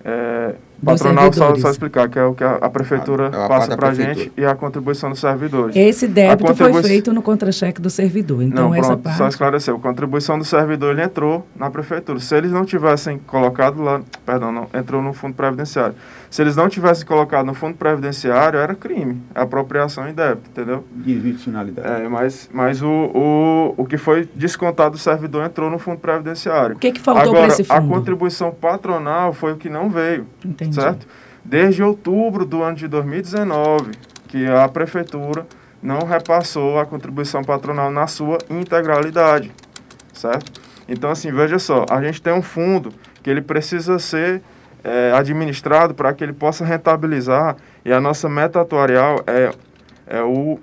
é, 0.06 0.56
patronal, 0.84 1.32
só, 1.34 1.56
só 1.56 1.70
explicar, 1.70 2.10
que 2.10 2.18
é 2.18 2.24
o 2.24 2.34
que 2.34 2.44
a, 2.44 2.56
a 2.56 2.70
prefeitura 2.70 3.28
a, 3.28 3.46
a 3.46 3.48
passa 3.48 3.78
para 3.78 3.90
a 3.90 3.94
gente 3.94 4.32
e 4.36 4.46
a 4.46 4.56
contribuição 4.56 5.10
dos 5.10 5.20
servidores. 5.20 5.76
Esse 5.76 6.08
débito 6.08 6.46
contribui... 6.46 6.74
foi 6.74 6.84
feito 6.84 7.14
no 7.14 7.22
contra-cheque 7.22 7.82
do 7.82 7.90
servidor, 7.90 8.44
então 8.44 8.70
não, 8.70 8.76
essa 8.76 8.90
pronto, 8.90 9.04
parte... 9.04 9.18
só 9.18 9.28
esclareceu, 9.28 9.76
a 9.76 9.80
contribuição 9.80 10.38
do 10.38 10.46
servidor 10.46 10.94
ele 10.94 11.04
entrou 11.04 11.46
na 11.56 11.70
prefeitura. 11.70 12.20
Se 12.20 12.36
eles 12.36 12.52
não 12.52 12.66
tivessem 12.66 13.18
colocado 13.20 13.82
lá, 13.82 14.02
perdão, 14.26 14.52
não, 14.52 14.68
entrou 14.74 15.02
no 15.02 15.14
fundo 15.14 15.34
previdenciário. 15.34 15.96
Se 16.30 16.42
eles 16.42 16.56
não 16.56 16.70
tivessem 16.70 17.06
colocado 17.06 17.46
no 17.46 17.54
fundo 17.54 17.76
previdenciário, 17.76 18.60
era 18.60 18.76
crime, 18.76 19.22
apropriação 19.34 20.08
e 20.08 20.14
débito, 20.14 20.50
entendeu? 20.52 20.84
Desvio 20.92 21.34
de 21.34 21.44
finalidade. 21.44 22.04
É, 22.04 22.08
mas, 22.08 22.50
mas 22.54 22.82
o, 22.82 22.88
o, 22.88 23.74
o 23.78 23.86
que 23.86 23.98
foi 23.98 24.30
descontado 24.36 24.92
do 24.92 24.98
servidor 24.98 25.44
entrou 25.44 25.70
no 25.70 25.80
fundo 25.80 25.98
previdenciário. 25.98 26.76
O 26.76 26.80
que, 26.80 26.92
que 26.92 27.00
faltou 27.02 27.34
para 27.34 27.48
esse 27.48 27.64
fundo? 27.64 27.78
a 27.78 27.82
contribuição 27.82 28.52
patronal 28.52 29.34
foi 29.34 29.54
o 29.54 29.58
que 29.58 29.70
não 29.70 29.90
veio, 29.90 30.28
Entendi. 30.46 30.69
Certo? 30.76 31.08
Desde 31.44 31.82
outubro 31.82 32.46
do 32.46 32.62
ano 32.62 32.76
de 32.76 32.88
2019, 32.88 33.92
que 34.28 34.46
a 34.48 34.68
prefeitura 34.68 35.46
não 35.82 36.06
repassou 36.06 36.80
a 36.80 36.86
contribuição 36.86 37.44
patronal 37.44 37.90
na 37.90 38.08
sua 38.08 38.38
integralidade, 38.50 39.52
certo? 40.14 40.62
Então, 40.88 41.10
assim, 41.10 41.32
veja 41.32 41.60
só, 41.60 41.86
a 41.90 42.02
gente 42.02 42.22
tem 42.22 42.34
um 42.34 42.42
fundo 42.42 42.92
que 43.24 43.30
ele 43.30 43.42
precisa 43.42 44.00
ser 44.00 44.42
é, 44.84 45.12
administrado 45.14 45.94
para 45.94 46.14
que 46.14 46.24
ele 46.24 46.34
possa 46.34 46.66
rentabilizar 46.66 47.56
e 47.84 47.92
a 47.92 48.00
nossa 48.00 48.28
meta 48.28 48.62
atuarial 48.62 49.22
é, 49.28 49.52
é 50.08 50.22
o 50.22 50.60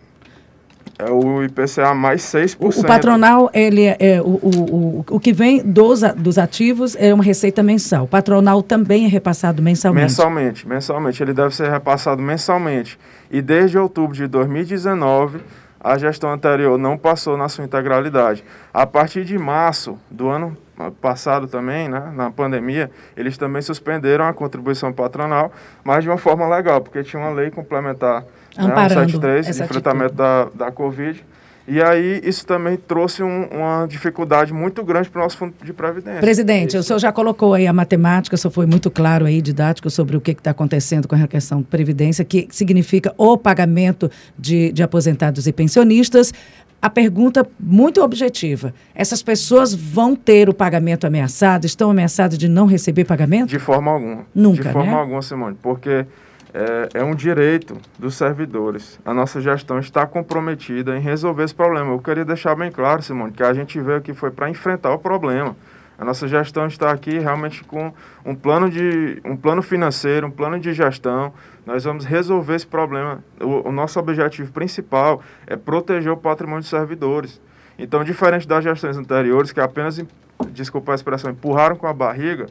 é 0.99 1.11
o 1.11 1.43
IPCA 1.43 1.95
mais 1.95 2.23
6%. 2.23 2.57
O, 2.59 2.81
o 2.81 2.85
patronal, 2.85 3.51
ele 3.53 3.85
é, 3.85 3.97
é, 3.99 4.23
o, 4.23 4.25
o, 4.25 4.51
o, 4.51 5.05
o 5.11 5.21
que 5.21 5.33
vem 5.33 5.63
dos, 5.63 6.01
dos 6.17 6.39
ativos 6.39 6.97
é 6.99 7.13
uma 7.13 7.23
receita 7.23 7.63
mensal. 7.63 8.05
O 8.05 8.09
patronal 8.09 8.63
também 8.63 9.05
é 9.05 9.09
repassado 9.09 9.63
mensalmente? 9.63 10.05
Mensalmente, 10.05 10.69
mensalmente. 10.69 11.23
Ele 11.23 11.35
deve 11.35 11.55
ser 11.55 11.71
repassado 11.71 12.23
mensalmente. 12.23 12.99
E 13.31 13.43
desde 13.43 13.79
outubro 13.79 14.17
de 14.17 14.27
2019, 14.27 15.41
a 15.81 15.99
gestão 15.99 16.33
anterior 16.33 16.79
não 16.79 16.97
passou 16.97 17.37
na 17.37 17.49
sua 17.49 17.65
integralidade. 17.65 18.43
A 18.73 18.87
partir 18.87 19.25
de 19.25 19.39
março 19.39 19.99
do 20.11 20.29
ano 20.29 20.57
passado 21.01 21.47
também, 21.47 21.89
né, 21.89 22.13
na 22.15 22.31
pandemia, 22.31 22.91
eles 23.17 23.39
também 23.39 23.63
suspenderam 23.63 24.27
a 24.27 24.33
contribuição 24.33 24.93
patronal, 24.93 25.53
mas 25.85 26.03
de 26.03 26.11
uma 26.11 26.19
forma 26.19 26.47
legal, 26.49 26.81
porque 26.81 27.03
tinha 27.03 27.23
uma 27.23 27.31
lei 27.31 27.51
complementar, 27.51 28.25
Amparando 28.59 29.21
né, 29.21 29.43
173, 29.43 29.47
de 29.47 29.63
enfrentamento 29.63 30.15
da, 30.15 30.49
da 30.55 30.71
Covid, 30.71 31.25
e 31.69 31.83
aí 31.83 32.21
isso 32.23 32.47
também 32.47 32.77
trouxe 32.77 33.25
um, 33.25 33.49
uma 33.49 33.87
dificuldade 33.87 34.53
muito 34.53 34.85
grande 34.85 35.11
para 35.11 35.21
o 35.21 35.25
nosso 35.25 35.37
fundo 35.37 35.53
de 35.65 35.73
previdência. 35.73 36.21
Presidente, 36.21 36.71
isso. 36.71 36.79
o 36.79 36.83
senhor 36.83 36.99
já 37.01 37.11
colocou 37.11 37.55
aí 37.55 37.67
a 37.67 37.73
matemática, 37.73 38.37
o 38.37 38.39
senhor 38.39 38.53
foi 38.53 38.67
muito 38.67 38.89
claro 38.89 39.25
aí, 39.25 39.43
didático, 39.43 39.91
sobre 39.91 40.17
o 40.17 40.21
que 40.21 40.31
está 40.31 40.53
acontecendo 40.53 41.09
com 41.09 41.17
a 41.17 41.27
questão 41.27 41.59
de 41.59 41.65
previdência, 41.65 42.25
que 42.25 42.47
significa 42.51 43.13
o 43.19 43.37
pagamento 43.37 44.09
de, 44.39 44.71
de 44.71 44.83
aposentados 44.83 45.49
e 45.49 45.53
pensionistas. 45.53 46.33
A 46.81 46.89
pergunta 46.89 47.45
muito 47.59 48.01
objetiva: 48.01 48.73
essas 48.95 49.21
pessoas 49.21 49.75
vão 49.75 50.15
ter 50.15 50.49
o 50.49 50.55
pagamento 50.55 51.05
ameaçado? 51.05 51.65
Estão 51.65 51.91
ameaçadas 51.91 52.39
de 52.39 52.49
não 52.49 52.67
receber 52.67 53.05
pagamento? 53.05 53.49
De 53.49 53.59
forma 53.59 53.91
alguma. 53.91 54.27
Nunca. 54.33 54.63
De 54.63 54.73
forma 54.73 54.93
né? 54.93 54.99
alguma, 54.99 55.21
Simone, 55.21 55.57
porque 55.61 56.07
é, 56.55 57.01
é, 57.01 57.05
um 57.05 57.15
direito 57.15 57.77
dos 57.99 58.15
servidores. 58.15 58.99
A 59.05 59.13
nossa 59.13 59.41
gestão 59.41 59.79
está 59.79 60.07
comprometida 60.07 60.97
em 60.97 61.01
resolver 61.01 61.45
esse 61.45 61.55
problema. 61.55 61.93
Eu 61.93 61.99
queria 61.99 62.25
deixar 62.25 62.55
bem 62.55 62.71
claro, 62.71 63.03
Simone, 63.03 63.33
que 63.33 63.43
a 63.43 63.53
gente 63.53 63.81
veio 63.81 63.99
aqui 63.99 64.15
foi 64.15 64.31
para 64.31 64.49
enfrentar 64.49 64.93
o 64.93 64.99
problema. 64.99 65.57
A 65.99 66.05
nossa 66.05 66.29
gestão 66.29 66.67
está 66.67 66.91
aqui 66.91 67.19
realmente 67.19 67.65
com 67.65 67.93
um 68.25 68.35
plano, 68.35 68.71
de, 68.71 69.21
um 69.25 69.35
plano 69.35 69.63
financeiro, 69.63 70.27
um 70.27 70.31
plano 70.31 70.61
de 70.61 70.73
gestão. 70.75 71.33
Nós 71.65 71.85
vamos 71.85 72.05
resolver 72.05 72.55
esse 72.55 72.67
problema. 72.67 73.25
O, 73.41 73.69
o 73.69 73.73
nosso 73.73 73.99
objetivo 73.99 74.53
principal 74.53 75.23
é 75.47 75.57
proteger 75.57 76.13
o 76.13 76.17
patrimônio 76.17 76.61
dos 76.61 76.69
servidores. 76.69 77.41
Então, 77.79 78.05
diferente 78.05 78.47
das 78.47 78.63
gestões 78.63 78.97
anteriores, 78.97 79.53
que 79.53 79.61
apenas, 79.61 80.03
desculpa 80.51 80.93
a 80.93 80.95
expressão, 80.95 81.31
empurraram 81.31 81.77
com 81.77 81.87
a 81.87 81.93
barriga, 81.93 82.47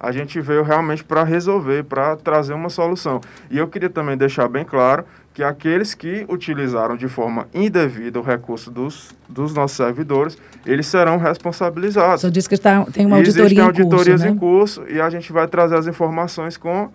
a 0.00 0.12
gente 0.12 0.40
veio 0.40 0.62
realmente 0.62 1.02
para 1.02 1.24
resolver, 1.24 1.84
para 1.84 2.16
trazer 2.16 2.52
uma 2.54 2.70
solução. 2.70 3.20
E 3.50 3.58
eu 3.58 3.66
queria 3.66 3.90
também 3.90 4.16
deixar 4.16 4.48
bem 4.48 4.64
claro 4.64 5.04
que 5.34 5.42
aqueles 5.42 5.94
que 5.94 6.26
utilizaram 6.28 6.96
de 6.96 7.06
forma 7.06 7.46
indevida 7.54 8.18
o 8.18 8.22
recurso 8.22 8.70
dos, 8.70 9.14
dos 9.28 9.54
nossos 9.54 9.76
servidores, 9.76 10.36
eles 10.66 10.86
serão 10.86 11.16
responsabilizados. 11.16 12.22
Você 12.22 12.30
disse 12.30 12.48
que 12.48 12.56
está, 12.56 12.84
tem 12.86 13.06
uma 13.06 13.16
auditoria 13.16 13.44
Existem 13.44 13.64
em 13.64 13.72
curso, 13.72 13.82
auditorias 13.82 14.20
né? 14.22 14.28
em 14.30 14.36
curso 14.36 14.84
e 14.88 15.00
a 15.00 15.08
gente 15.08 15.32
vai 15.32 15.46
trazer 15.46 15.76
as 15.76 15.86
informações 15.86 16.56
com 16.56 16.90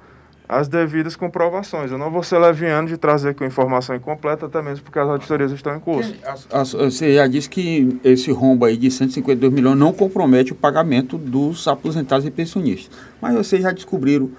as 0.47 0.67
devidas 0.67 1.15
comprovações. 1.15 1.91
Eu 1.91 1.97
não 1.97 2.11
vou 2.11 2.23
ser 2.23 2.37
leviano 2.37 2.87
de 2.87 2.97
trazer 2.97 3.33
com 3.33 3.45
informação 3.45 3.95
incompleta, 3.95 4.45
até 4.45 4.61
mesmo 4.61 4.83
porque 4.83 4.99
as 4.99 5.07
auditorias 5.07 5.51
estão 5.51 5.75
em 5.75 5.79
curso. 5.79 6.13
Você 6.77 7.15
já 7.15 7.27
disse 7.27 7.49
que 7.49 7.99
esse 8.03 8.31
rombo 8.31 8.65
aí 8.65 8.77
de 8.77 8.91
152 8.91 9.53
milhões 9.53 9.77
não 9.77 9.93
compromete 9.93 10.51
o 10.51 10.55
pagamento 10.55 11.17
dos 11.17 11.67
aposentados 11.67 12.25
e 12.25 12.31
pensionistas. 12.31 12.95
Mas 13.21 13.35
vocês 13.35 13.61
já 13.61 13.71
descobriram 13.71 14.31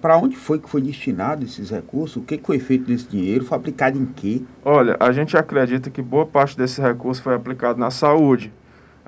para 0.00 0.16
onde 0.16 0.36
foi 0.36 0.58
que 0.58 0.68
foi 0.68 0.82
destinado 0.82 1.44
esses 1.44 1.70
recursos? 1.70 2.16
O 2.16 2.20
que, 2.20 2.36
que 2.36 2.46
foi 2.46 2.58
feito 2.58 2.84
desse 2.84 3.06
dinheiro? 3.06 3.44
Foi 3.44 3.56
aplicado 3.56 3.98
em 3.98 4.06
quê? 4.06 4.42
Olha, 4.64 4.96
a 5.00 5.12
gente 5.12 5.36
acredita 5.36 5.90
que 5.90 6.02
boa 6.02 6.26
parte 6.26 6.56
desse 6.56 6.80
recurso 6.80 7.22
foi 7.22 7.34
aplicado 7.34 7.78
na 7.78 7.90
saúde. 7.90 8.52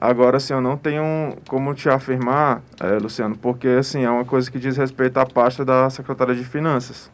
Agora, 0.01 0.39
assim, 0.39 0.55
eu 0.55 0.63
não 0.63 0.79
tenho 0.79 1.37
como 1.47 1.75
te 1.75 1.91
afirmar, 1.91 2.63
é, 2.81 2.99
Luciano, 2.99 3.37
porque, 3.37 3.69
assim, 3.69 4.03
é 4.03 4.11
uma 4.11 4.25
coisa 4.25 4.51
que 4.51 4.59
diz 4.59 4.77
respeito 4.77 5.19
à 5.19 5.27
pasta 5.27 5.63
da 5.63 5.91
Secretaria 5.91 6.35
de 6.35 6.45
Finanças. 6.45 7.11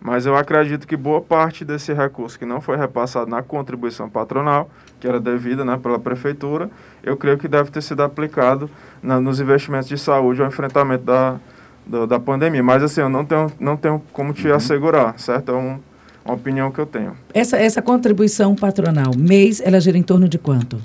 Mas 0.00 0.24
eu 0.24 0.36
acredito 0.36 0.86
que 0.86 0.96
boa 0.96 1.20
parte 1.20 1.64
desse 1.64 1.92
recurso 1.92 2.38
que 2.38 2.46
não 2.46 2.60
foi 2.60 2.76
repassado 2.76 3.28
na 3.28 3.42
contribuição 3.42 4.08
patronal, 4.08 4.70
que 5.00 5.08
era 5.08 5.18
devida 5.18 5.64
né, 5.64 5.76
pela 5.76 5.98
prefeitura, 5.98 6.70
eu 7.02 7.16
creio 7.16 7.36
que 7.36 7.48
deve 7.48 7.72
ter 7.72 7.82
sido 7.82 8.04
aplicado 8.04 8.70
na, 9.02 9.20
nos 9.20 9.40
investimentos 9.40 9.88
de 9.88 9.98
saúde 9.98 10.40
ao 10.40 10.46
enfrentamento 10.46 11.02
da, 11.02 11.40
do, 11.84 12.06
da 12.06 12.20
pandemia. 12.20 12.62
Mas 12.62 12.84
assim, 12.84 13.00
eu 13.00 13.08
não 13.08 13.24
tenho, 13.24 13.50
não 13.58 13.76
tenho 13.76 14.00
como 14.12 14.32
te 14.32 14.46
uhum. 14.46 14.54
assegurar, 14.54 15.18
certo? 15.18 15.50
É 15.50 15.54
um, 15.54 15.80
uma 16.24 16.34
opinião 16.34 16.70
que 16.70 16.78
eu 16.78 16.86
tenho. 16.86 17.16
Essa, 17.34 17.56
essa 17.56 17.82
contribuição 17.82 18.54
patronal, 18.54 19.10
mês, 19.16 19.60
ela 19.60 19.80
gira 19.80 19.98
em 19.98 20.02
torno 20.04 20.28
de 20.28 20.38
quanto? 20.38 20.78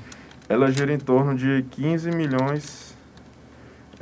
Ela 0.47 0.71
gira 0.71 0.93
em 0.93 0.99
torno 0.99 1.35
de 1.35 1.65
15 1.71 2.11
milhões 2.11 2.93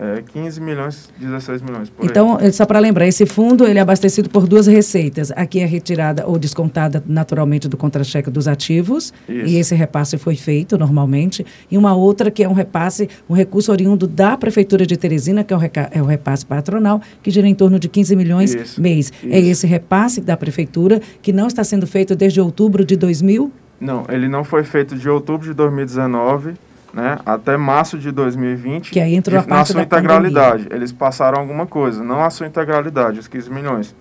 é, 0.01 0.23
15 0.33 0.59
milhões, 0.61 1.09
16 1.19 1.61
milhões. 1.61 1.91
então, 2.01 2.37
aí. 2.37 2.51
só 2.51 2.65
para 2.65 2.79
lembrar, 2.79 3.05
esse 3.07 3.23
fundo 3.27 3.67
ele 3.67 3.77
é 3.77 3.81
abastecido 3.83 4.31
por 4.31 4.47
duas 4.47 4.65
receitas. 4.65 5.31
Aqui 5.35 5.59
é 5.59 5.65
retirada 5.65 6.25
ou 6.25 6.39
descontada 6.39 7.03
naturalmente 7.05 7.67
do 7.67 7.77
contra-cheque 7.77 8.31
dos 8.31 8.47
ativos, 8.47 9.13
Isso. 9.29 9.47
e 9.47 9.57
esse 9.57 9.75
repasse 9.75 10.17
foi 10.17 10.35
feito 10.35 10.75
normalmente. 10.75 11.45
E 11.69 11.77
uma 11.77 11.93
outra 11.93 12.31
que 12.31 12.43
é 12.43 12.49
um 12.49 12.53
repasse, 12.53 13.07
um 13.29 13.35
recurso 13.35 13.71
oriundo 13.71 14.07
da 14.07 14.35
Prefeitura 14.35 14.87
de 14.87 14.97
Teresina, 14.97 15.43
que 15.43 15.53
é 15.53 15.57
o, 15.57 15.61
é 15.91 16.01
o 16.01 16.05
repasse 16.05 16.45
patronal, 16.47 16.99
que 17.21 17.29
gira 17.29 17.47
em 17.47 17.53
torno 17.53 17.77
de 17.77 17.87
15 17.87 18.15
milhões 18.15 18.55
Isso. 18.55 18.81
mês. 18.81 19.11
É 19.21 19.27
Isso. 19.27 19.35
É 19.35 19.39
esse 19.39 19.67
repasse 19.67 20.19
da 20.19 20.35
Prefeitura 20.35 20.99
que 21.21 21.31
não 21.31 21.45
está 21.45 21.63
sendo 21.63 21.85
feito 21.85 22.15
desde 22.15 22.41
outubro 22.41 22.83
de 22.83 22.95
2000? 22.95 23.51
Não, 23.81 24.05
ele 24.07 24.29
não 24.29 24.43
foi 24.43 24.63
feito 24.63 24.95
de 24.95 25.09
outubro 25.09 25.45
de 25.45 25.53
2019 25.53 26.53
né, 26.93 27.17
até 27.25 27.55
março 27.55 27.97
de 27.97 28.11
2020, 28.11 28.91
que 28.91 28.99
aí 28.99 29.15
entrou 29.15 29.39
a 29.39 29.43
parte 29.43 29.51
na 29.51 29.65
sua 29.65 29.81
integralidade. 29.81 30.63
Pandemia. 30.63 30.77
Eles 30.77 30.91
passaram 30.91 31.39
alguma 31.39 31.65
coisa, 31.65 32.03
não 32.03 32.23
a 32.23 32.29
sua 32.29 32.47
integralidade, 32.47 33.19
os 33.19 33.27
15 33.27 33.49
milhões. 33.49 33.95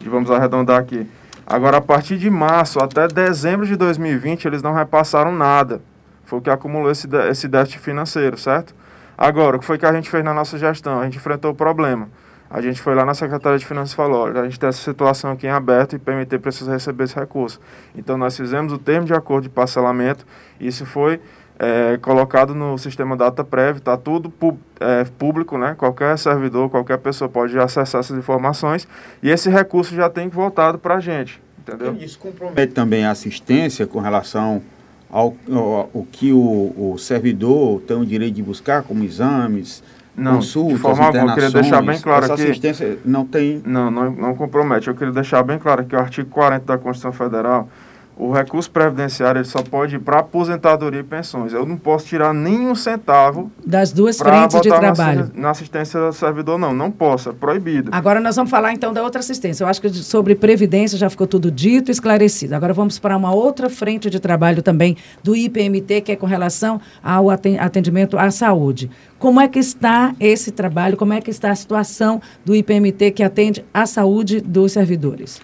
E 0.00 0.08
vamos 0.08 0.30
arredondar 0.30 0.80
aqui. 0.80 1.06
Agora, 1.46 1.76
a 1.76 1.80
partir 1.80 2.18
de 2.18 2.28
março 2.28 2.80
até 2.80 3.06
dezembro 3.06 3.66
de 3.66 3.76
2020, 3.76 4.44
eles 4.44 4.62
não 4.62 4.74
repassaram 4.74 5.32
nada. 5.32 5.80
Foi 6.24 6.38
o 6.38 6.42
que 6.42 6.50
acumulou 6.50 6.90
esse, 6.90 7.08
esse 7.30 7.46
déficit 7.46 7.80
financeiro, 7.80 8.36
certo? 8.36 8.74
Agora, 9.16 9.56
o 9.56 9.60
que 9.60 9.64
foi 9.64 9.78
que 9.78 9.86
a 9.86 9.92
gente 9.92 10.10
fez 10.10 10.24
na 10.24 10.34
nossa 10.34 10.58
gestão? 10.58 11.00
A 11.00 11.04
gente 11.04 11.18
enfrentou 11.18 11.52
o 11.52 11.54
problema. 11.54 12.08
A 12.52 12.60
gente 12.60 12.82
foi 12.82 12.94
lá 12.94 13.02
na 13.02 13.14
Secretaria 13.14 13.58
de 13.58 13.64
Finanças 13.64 13.92
e 13.92 13.96
falou, 13.96 14.24
olha, 14.24 14.42
a 14.42 14.44
gente 14.44 14.60
tem 14.60 14.68
essa 14.68 14.82
situação 14.82 15.30
aqui 15.30 15.46
em 15.46 15.50
aberto 15.50 15.96
e 15.96 15.98
PMT 15.98 16.38
precisa 16.38 16.70
receber 16.70 17.04
esse 17.04 17.14
recurso. 17.14 17.58
Então, 17.96 18.18
nós 18.18 18.36
fizemos 18.36 18.74
o 18.74 18.78
termo 18.78 19.06
de 19.06 19.14
acordo 19.14 19.44
de 19.44 19.48
parcelamento, 19.48 20.26
isso 20.60 20.84
foi 20.84 21.18
é, 21.58 21.96
colocado 21.96 22.54
no 22.54 22.76
sistema 22.76 23.16
DataPrev, 23.16 23.78
está 23.78 23.96
tudo 23.96 24.30
é, 24.78 25.04
público, 25.18 25.56
né? 25.56 25.74
qualquer 25.78 26.18
servidor, 26.18 26.68
qualquer 26.68 26.98
pessoa 26.98 27.26
pode 27.26 27.58
acessar 27.58 28.00
essas 28.00 28.18
informações 28.18 28.86
e 29.22 29.30
esse 29.30 29.48
recurso 29.48 29.94
já 29.94 30.10
tem 30.10 30.28
voltado 30.28 30.78
para 30.78 30.96
a 30.96 31.00
gente, 31.00 31.40
entendeu? 31.58 31.96
Isso 31.98 32.18
compromete 32.18 32.74
também 32.74 33.06
a 33.06 33.12
assistência 33.12 33.86
com 33.86 33.98
relação 33.98 34.60
ao, 35.08 35.34
ao, 35.50 35.90
ao 35.94 36.06
que 36.10 36.32
o, 36.32 36.92
o, 36.94 36.98
servidor 36.98 37.80
tem 37.82 37.96
o 37.96 38.04
direito 38.04 38.34
de 38.34 38.42
buscar, 38.42 38.82
como 38.82 39.04
exames, 39.04 39.82
não, 40.16 40.36
consultas, 40.36 40.74
de 40.74 40.80
forma 40.80 41.04
alguma, 41.06 41.30
eu 41.30 41.34
queria 41.34 41.50
deixar 41.50 41.82
bem 41.82 42.00
claro 42.00 42.24
essa 42.24 42.34
assistência 42.34 42.98
não 43.04 43.24
tem... 43.24 43.62
Não, 43.64 43.90
não, 43.90 44.10
não 44.10 44.34
compromete. 44.34 44.88
Eu 44.88 44.94
queria 44.94 45.12
deixar 45.12 45.42
bem 45.42 45.58
claro 45.58 45.84
que 45.84 45.96
o 45.96 45.98
artigo 45.98 46.28
40 46.28 46.64
da 46.64 46.78
Constituição 46.78 47.12
Federal 47.12 47.68
o 48.16 48.30
recurso 48.30 48.70
previdenciário 48.70 49.38
ele 49.38 49.48
só 49.48 49.62
pode 49.62 49.96
ir 49.96 49.98
para 49.98 50.18
aposentadoria 50.18 51.00
e 51.00 51.02
pensões. 51.02 51.52
Eu 51.52 51.64
não 51.64 51.76
posso 51.76 52.06
tirar 52.06 52.34
nenhum 52.34 52.74
centavo 52.74 53.50
das 53.64 53.90
duas 53.92 54.18
frentes 54.18 54.60
de 54.60 54.68
trabalho. 54.68 55.30
Na, 55.34 55.50
assistência 55.50 55.98
do 55.98 56.12
servidor, 56.12 56.58
não. 56.58 56.72
Não 56.72 56.90
posso, 56.90 57.30
é 57.30 57.32
proibido. 57.32 57.90
Agora 57.92 58.20
nós 58.20 58.36
vamos 58.36 58.50
falar 58.50 58.72
então 58.72 58.92
da 58.92 59.02
outra 59.02 59.20
assistência. 59.20 59.64
Eu 59.64 59.68
acho 59.68 59.80
que 59.80 59.88
sobre 59.90 60.34
previdência 60.34 60.98
já 60.98 61.08
ficou 61.08 61.26
tudo 61.26 61.50
dito 61.50 61.90
e 61.90 61.92
esclarecido. 61.92 62.54
Agora 62.54 62.72
vamos 62.72 62.98
para 62.98 63.16
uma 63.16 63.34
outra 63.34 63.68
frente 63.70 64.10
de 64.10 64.20
trabalho 64.20 64.62
também 64.62 64.96
do 65.22 65.34
IPMT, 65.34 66.02
que 66.02 66.12
é 66.12 66.16
com 66.16 66.26
relação 66.26 66.80
ao 67.02 67.30
atendimento 67.30 68.18
à 68.18 68.30
saúde. 68.30 68.90
Como 69.18 69.40
é 69.40 69.48
que 69.48 69.58
está 69.58 70.14
esse 70.18 70.50
trabalho? 70.50 70.96
Como 70.96 71.12
é 71.12 71.20
que 71.20 71.30
está 71.30 71.50
a 71.50 71.54
situação 71.54 72.20
do 72.44 72.54
IPMT 72.54 73.12
que 73.12 73.22
atende 73.22 73.64
à 73.72 73.86
saúde 73.86 74.40
dos 74.40 74.72
servidores? 74.72 75.40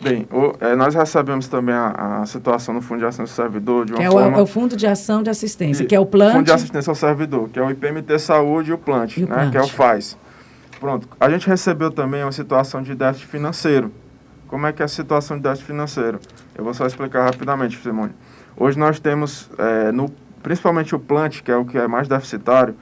Bem, 0.00 0.26
o, 0.30 0.54
é, 0.60 0.74
nós 0.74 0.94
recebemos 0.94 1.46
também 1.46 1.74
a, 1.74 2.20
a, 2.22 2.26
situação 2.26 2.74
no 2.74 2.82
Fundo 2.82 2.98
de 3.00 3.06
Ação 3.06 3.24
do 3.24 3.30
Servidor 3.30 3.86
de 3.86 3.92
uma 3.92 3.98
que 3.98 4.04
é 4.04 4.10
forma... 4.10 4.36
O, 4.36 4.40
é 4.40 4.42
o 4.42 4.46
Fundo 4.46 4.76
de 4.76 4.86
Ação 4.86 5.22
de 5.22 5.30
Assistência, 5.30 5.86
que 5.86 5.94
é 5.94 6.00
o 6.00 6.04
Plant... 6.04 6.32
Fundo 6.32 6.46
de 6.46 6.52
Assistência 6.52 6.90
ao 6.90 6.94
Servidor, 6.94 7.48
que 7.48 7.58
é 7.58 7.62
o 7.62 7.70
IPMT 7.70 8.18
Saúde 8.18 8.70
e 8.70 8.74
o 8.74 8.78
Plant, 8.78 9.16
e 9.16 9.24
o 9.24 9.28
né, 9.28 9.34
Plant. 9.34 9.50
que 9.52 9.56
é 9.56 9.62
o 9.62 9.68
FAS. 9.68 10.18
Pronto, 10.80 11.08
a 11.18 11.30
gente 11.30 11.46
recebeu 11.46 11.90
também 11.90 12.22
uma 12.22 12.32
situação 12.32 12.82
de 12.82 12.94
déficit 12.94 13.28
financeiro. 13.28 13.92
Como 14.48 14.66
é 14.66 14.72
que 14.72 14.82
é 14.82 14.84
a 14.84 14.88
situação 14.88 15.36
de 15.36 15.42
déficit 15.44 15.66
financeiro? 15.66 16.18
Eu 16.54 16.64
vou 16.64 16.74
só 16.74 16.86
explicar 16.86 17.24
rapidamente, 17.24 17.80
Simone. 17.80 18.12
Hoje 18.56 18.78
nós 18.78 18.98
temos, 18.98 19.48
é, 19.56 19.92
no, 19.92 20.12
principalmente 20.42 20.94
o 20.94 20.98
Plant, 20.98 21.40
que 21.42 21.50
é 21.50 21.56
o 21.56 21.64
que 21.64 21.78
é 21.78 21.86
mais 21.86 22.08
deficitário, 22.08 22.74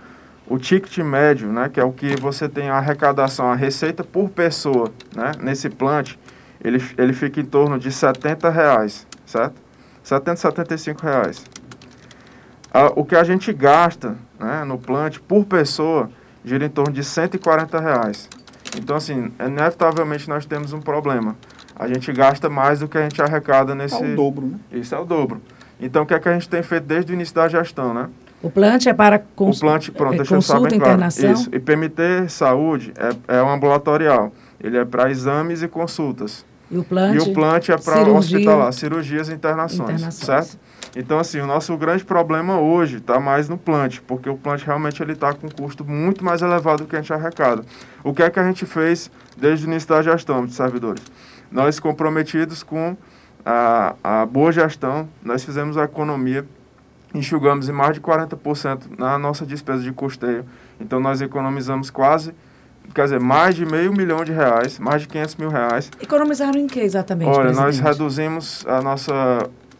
o 0.46 0.58
ticket 0.58 0.98
médio, 0.98 1.48
né, 1.48 1.68
que 1.68 1.80
é 1.80 1.84
o 1.84 1.92
que 1.92 2.14
você 2.20 2.48
tem 2.48 2.68
a 2.68 2.76
arrecadação, 2.76 3.50
a 3.50 3.54
receita 3.54 4.02
por 4.02 4.28
pessoa, 4.28 4.90
né, 5.14 5.32
nesse 5.40 5.70
plant, 5.70 6.16
ele, 6.62 6.82
ele 6.96 7.12
fica 7.12 7.40
em 7.40 7.44
torno 7.44 7.78
de 7.78 7.90
70 7.90 8.48
reais, 8.48 9.06
certo? 9.26 9.60
70, 10.02 10.36
75 10.36 11.02
reais. 11.02 11.44
Ah, 12.72 12.92
o 12.96 13.04
que 13.04 13.14
a 13.14 13.24
gente 13.24 13.52
gasta 13.52 14.16
né, 14.38 14.64
no 14.64 14.78
plant 14.78 15.18
por 15.20 15.44
pessoa 15.44 16.08
gira 16.44 16.64
em 16.64 16.68
torno 16.68 16.92
de 16.92 17.04
140 17.04 17.80
reais. 17.80 18.28
Então, 18.76 18.96
assim, 18.96 19.30
inevitavelmente 19.38 20.28
nós 20.28 20.46
temos 20.46 20.72
um 20.72 20.80
problema. 20.80 21.36
A 21.76 21.86
gente 21.86 22.12
gasta 22.12 22.48
mais 22.48 22.80
do 22.80 22.88
que 22.88 22.96
a 22.96 23.02
gente 23.02 23.20
arrecada 23.20 23.74
nesse... 23.74 24.02
É 24.02 24.12
o 24.12 24.16
dobro, 24.16 24.46
né? 24.46 24.58
Isso 24.72 24.94
é 24.94 24.98
o 24.98 25.04
dobro. 25.04 25.42
Então, 25.80 26.04
o 26.04 26.06
que 26.06 26.14
é 26.14 26.18
que 26.18 26.28
a 26.28 26.32
gente 26.32 26.48
tem 26.48 26.62
feito 26.62 26.84
desde 26.84 27.12
o 27.12 27.14
início 27.14 27.34
da 27.34 27.48
gestão, 27.48 27.92
né? 27.92 28.08
O 28.42 28.50
plant 28.50 28.86
é 28.86 28.94
para 28.94 29.18
cons... 29.18 29.58
O 29.58 29.60
plant, 29.60 29.90
pronto, 29.90 30.16
deixa 30.16 30.34
eu 30.34 30.42
saber 30.42 30.78
claro. 30.78 31.06
Isso. 31.06 31.48
IPMT 31.52 32.28
Saúde 32.28 32.92
é, 33.28 33.36
é 33.38 33.42
um 33.42 33.50
ambulatorial. 33.50 34.32
Ele 34.60 34.78
é 34.78 34.84
para 34.84 35.10
exames 35.10 35.62
e 35.62 35.68
consultas. 35.68 36.44
E 36.72 36.78
o 36.78 36.84
plant, 36.84 37.14
e 37.14 37.18
o 37.18 37.34
plant 37.34 37.68
é 37.68 37.76
para 37.76 38.10
hospitalar, 38.10 38.72
cirurgias 38.72 39.28
e 39.28 39.34
internações, 39.34 40.00
internações, 40.00 40.14
certo? 40.14 40.58
Então, 40.96 41.18
assim, 41.18 41.38
o 41.38 41.46
nosso 41.46 41.76
grande 41.76 42.02
problema 42.02 42.58
hoje 42.58 42.96
está 42.96 43.20
mais 43.20 43.46
no 43.46 43.58
plant, 43.58 44.00
porque 44.06 44.28
o 44.28 44.38
plant 44.38 44.62
realmente 44.62 45.02
ele 45.02 45.12
está 45.12 45.34
com 45.34 45.48
um 45.48 45.50
custo 45.50 45.84
muito 45.84 46.24
mais 46.24 46.40
elevado 46.40 46.84
do 46.84 46.88
que 46.88 46.96
a 46.96 47.00
gente 47.00 47.12
arrecada. 47.12 47.62
O 48.02 48.14
que 48.14 48.22
é 48.22 48.30
que 48.30 48.40
a 48.40 48.44
gente 48.44 48.64
fez 48.64 49.10
desde 49.36 49.66
o 49.66 49.68
início 49.68 49.86
da 49.86 50.00
gestão 50.00 50.46
de 50.46 50.54
servidores? 50.54 51.02
Nós, 51.50 51.78
comprometidos 51.78 52.62
com 52.62 52.96
a, 53.44 53.94
a 54.02 54.24
boa 54.24 54.50
gestão, 54.50 55.06
nós 55.22 55.44
fizemos 55.44 55.76
a 55.76 55.84
economia, 55.84 56.46
enxugamos 57.14 57.68
em 57.68 57.72
mais 57.72 57.92
de 57.92 58.00
40% 58.00 58.98
na 58.98 59.18
nossa 59.18 59.44
despesa 59.44 59.82
de 59.82 59.92
custeio. 59.92 60.46
Então, 60.80 60.98
nós 60.98 61.20
economizamos 61.20 61.90
quase 61.90 62.34
quer 62.94 63.04
dizer, 63.04 63.20
mais 63.20 63.54
de 63.54 63.64
meio 63.64 63.92
milhão 63.92 64.24
de 64.24 64.32
reais, 64.32 64.78
mais 64.78 65.02
de 65.02 65.08
500 65.08 65.36
mil 65.36 65.48
reais. 65.48 65.90
Economizaram 66.00 66.58
em 66.58 66.66
que 66.66 66.80
exatamente? 66.80 67.28
Olha, 67.28 67.48
presidente? 67.48 67.64
nós 67.64 67.78
reduzimos 67.78 68.64
a 68.66 68.82
nossa, 68.82 69.12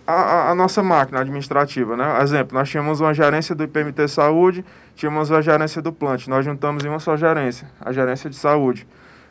a, 0.07 0.51
a, 0.51 0.55
nossa 0.55 0.83
máquina 0.83 1.21
administrativa, 1.21 1.97
né? 1.97 2.23
Exemplo, 2.23 2.57
nós 2.57 2.69
tínhamos 2.69 3.01
uma 3.01 3.13
gerência 3.13 3.55
do 3.55 3.65
IPMT 3.65 4.09
Saúde, 4.09 4.65
tínhamos 4.95 5.31
a 5.31 5.41
gerência 5.41 5.83
do 5.83 5.93
Plant, 5.93 6.27
nós 6.29 6.45
juntamos 6.45 6.85
em 6.85 6.89
uma 6.89 7.01
só 7.01 7.17
gerência, 7.17 7.69
a 7.81 7.93
gerência 7.93 8.29
de 8.29 8.37
saúde. 8.37 8.87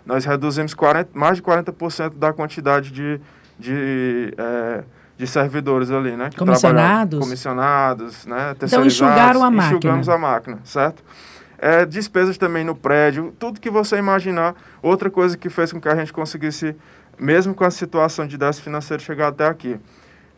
Nós 0.06 0.26
reduzimos 0.26 0.74
40, 0.74 1.12
mais 1.14 1.38
de 1.38 1.44
40% 1.44 2.18
da 2.18 2.34
quantidade 2.34 2.92
de, 2.92 3.22
de, 3.60 4.34
é, 4.38 4.84
de 5.18 5.28
servidores 5.28 5.92
ali, 5.92 6.16
né? 6.16 6.30
comissionados? 6.36 7.20
Comissionados, 7.20 8.26
né? 8.26 8.56
Então 8.62 8.86
enxugaram 8.86 9.44
a 9.44 9.52
máquina. 9.52 9.78
Enxugamos 9.78 10.10
a 10.10 10.18
máquina, 10.18 10.60
certo? 10.64 11.04
É, 11.62 11.86
despesas 11.86 12.40
também 12.40 12.64
no 12.64 12.76
prédio, 12.76 13.32
tudo 13.38 13.62
que 13.62 13.70
você 13.70 13.98
imaginar. 13.98 14.56
Outra 14.82 15.12
coisa 15.12 15.38
que 15.38 15.48
fez 15.48 15.72
com 15.72 15.80
que 15.80 15.88
a 15.88 15.96
gente 15.96 16.12
conseguisse, 16.12 16.76
mesmo 17.20 17.54
com 17.54 17.64
a 17.64 17.70
situação 17.70 18.26
de 18.26 18.36
déficit 18.36 18.64
financeiro, 18.64 19.04
chegar 19.04 19.28
até 19.28 19.46
aqui. 19.46 19.80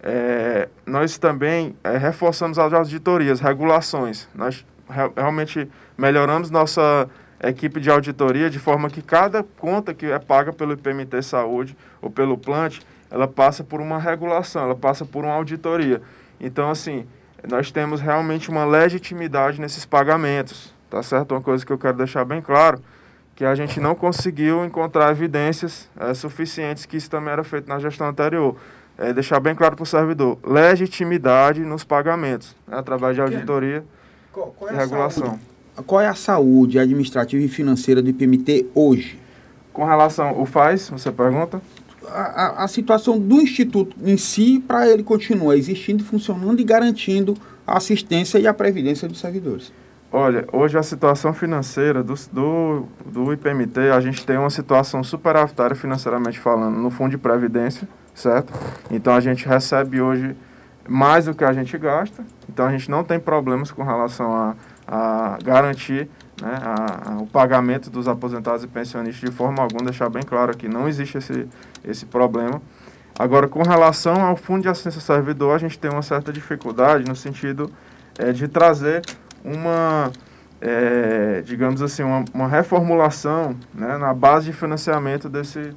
É, 0.03 0.67
nós 0.85 1.17
também 1.17 1.77
é, 1.81 1.97
reforçamos 1.97 2.59
as 2.59 2.73
auditorias, 2.73 3.39
regulações. 3.39 4.27
Nós 4.35 4.65
re 4.89 5.09
realmente 5.15 5.71
melhoramos 5.97 6.51
nossa 6.51 7.09
equipe 7.41 7.79
de 7.79 7.89
auditoria 7.89 8.49
de 8.49 8.59
forma 8.59 8.89
que 8.89 9.01
cada 9.01 9.43
conta 9.43 9.93
que 9.93 10.07
é 10.07 10.19
paga 10.19 10.51
pelo 10.51 10.73
IPMT 10.73 11.21
Saúde 11.21 11.75
ou 12.01 12.09
pelo 12.09 12.37
Plant, 12.37 12.79
ela 13.09 13.29
passa 13.29 13.63
por 13.63 13.79
uma 13.79 13.97
regulação, 13.97 14.63
ela 14.63 14.75
passa 14.75 15.05
por 15.05 15.23
uma 15.23 15.33
auditoria. 15.33 16.01
Então, 16.37 16.69
assim, 16.69 17.07
nós 17.47 17.71
temos 17.71 18.01
realmente 18.01 18.49
uma 18.49 18.65
legitimidade 18.65 19.61
nesses 19.61 19.85
pagamentos 19.85 20.72
tá 20.93 21.01
certo? 21.01 21.31
Uma 21.31 21.41
coisa 21.41 21.65
que 21.65 21.73
eu 21.73 21.77
quero 21.77 21.97
deixar 21.97 22.23
bem 22.23 22.39
claro, 22.39 22.79
que 23.35 23.43
a 23.43 23.55
gente 23.55 23.79
não 23.79 23.95
conseguiu 23.95 24.63
encontrar 24.63 25.09
evidências 25.09 25.89
é, 25.99 26.13
suficientes 26.13 26.85
que 26.85 26.95
isso 26.95 27.09
também 27.09 27.33
era 27.33 27.43
feito 27.43 27.67
na 27.67 27.79
gestão 27.79 28.07
anterior. 28.07 28.55
É, 28.95 29.11
deixar 29.11 29.39
bem 29.39 29.55
claro 29.55 29.75
para 29.75 29.81
o 29.81 29.87
servidor, 29.87 30.37
legitimidade 30.45 31.61
nos 31.61 31.83
pagamentos, 31.83 32.55
né, 32.67 32.77
através 32.77 33.15
de 33.15 33.21
auditoria 33.21 33.83
qual, 34.31 34.51
qual 34.51 34.69
é 34.69 34.75
e 34.75 34.77
regulação. 34.77 35.25
Saúde? 35.25 35.41
Qual 35.87 35.99
é 35.99 36.07
a 36.07 36.13
saúde 36.13 36.77
administrativa 36.77 37.43
e 37.43 37.47
financeira 37.47 38.03
do 38.03 38.09
IPMT 38.11 38.67
hoje? 38.75 39.17
Com 39.73 39.83
relação 39.83 40.27
ao 40.27 40.45
FAS, 40.45 40.89
você 40.89 41.11
pergunta? 41.11 41.59
A, 42.07 42.21
a, 42.21 42.63
a 42.65 42.67
situação 42.67 43.17
do 43.17 43.41
Instituto 43.41 43.95
em 44.05 44.15
si, 44.15 44.63
para 44.67 44.87
ele 44.87 45.01
continuar 45.01 45.57
existindo, 45.57 46.03
funcionando 46.03 46.59
e 46.59 46.63
garantindo 46.63 47.35
a 47.65 47.77
assistência 47.77 48.37
e 48.37 48.45
a 48.45 48.53
previdência 48.53 49.07
dos 49.07 49.19
servidores. 49.19 49.73
Olha, 50.15 50.45
hoje 50.53 50.77
a 50.77 50.83
situação 50.83 51.33
financeira 51.33 52.03
do, 52.03 52.13
do, 52.31 52.85
do 53.03 53.33
IPMT, 53.33 53.89
a 53.89 53.99
gente 53.99 54.23
tem 54.23 54.37
uma 54.37 54.51
situação 54.51 55.03
superavitária 55.03 55.75
financeiramente 55.75 56.39
falando 56.39 56.77
no 56.77 56.91
fundo 56.91 57.09
de 57.09 57.17
previdência, 57.17 57.87
certo? 58.13 58.53
Então 58.91 59.15
a 59.15 59.19
gente 59.19 59.47
recebe 59.47 59.99
hoje 59.99 60.37
mais 60.87 61.25
do 61.25 61.33
que 61.33 61.43
a 61.43 61.51
gente 61.51 61.75
gasta, 61.79 62.23
então 62.47 62.67
a 62.67 62.71
gente 62.71 62.91
não 62.91 63.03
tem 63.03 63.19
problemas 63.19 63.71
com 63.71 63.81
relação 63.81 64.35
a, 64.35 64.55
a 64.87 65.39
garantir 65.43 66.07
né, 66.39 66.59
a, 66.61 67.13
a, 67.13 67.17
o 67.17 67.25
pagamento 67.25 67.89
dos 67.89 68.07
aposentados 68.07 68.63
e 68.63 68.67
pensionistas 68.67 69.27
de 69.27 69.35
forma 69.35 69.63
alguma, 69.63 69.83
deixar 69.83 70.09
bem 70.09 70.21
claro 70.21 70.55
que 70.55 70.67
não 70.67 70.87
existe 70.87 71.17
esse, 71.17 71.49
esse 71.83 72.05
problema. 72.05 72.61
Agora, 73.17 73.47
com 73.47 73.63
relação 73.63 74.23
ao 74.23 74.35
Fundo 74.35 74.61
de 74.61 74.69
Assistência 74.69 75.01
Servidor, 75.01 75.55
a 75.55 75.57
gente 75.57 75.79
tem 75.79 75.89
uma 75.89 76.03
certa 76.03 76.31
dificuldade 76.31 77.03
no 77.03 77.15
sentido 77.15 77.71
é, 78.19 78.31
de 78.31 78.47
trazer 78.47 79.01
uma, 79.43 80.11
é, 80.61 81.41
digamos 81.45 81.81
assim, 81.81 82.03
uma, 82.03 82.23
uma 82.33 82.47
reformulação 82.47 83.55
né, 83.73 83.97
na 83.97 84.13
base 84.13 84.47
de 84.47 84.53
financiamento 84.53 85.27
desse, 85.29 85.73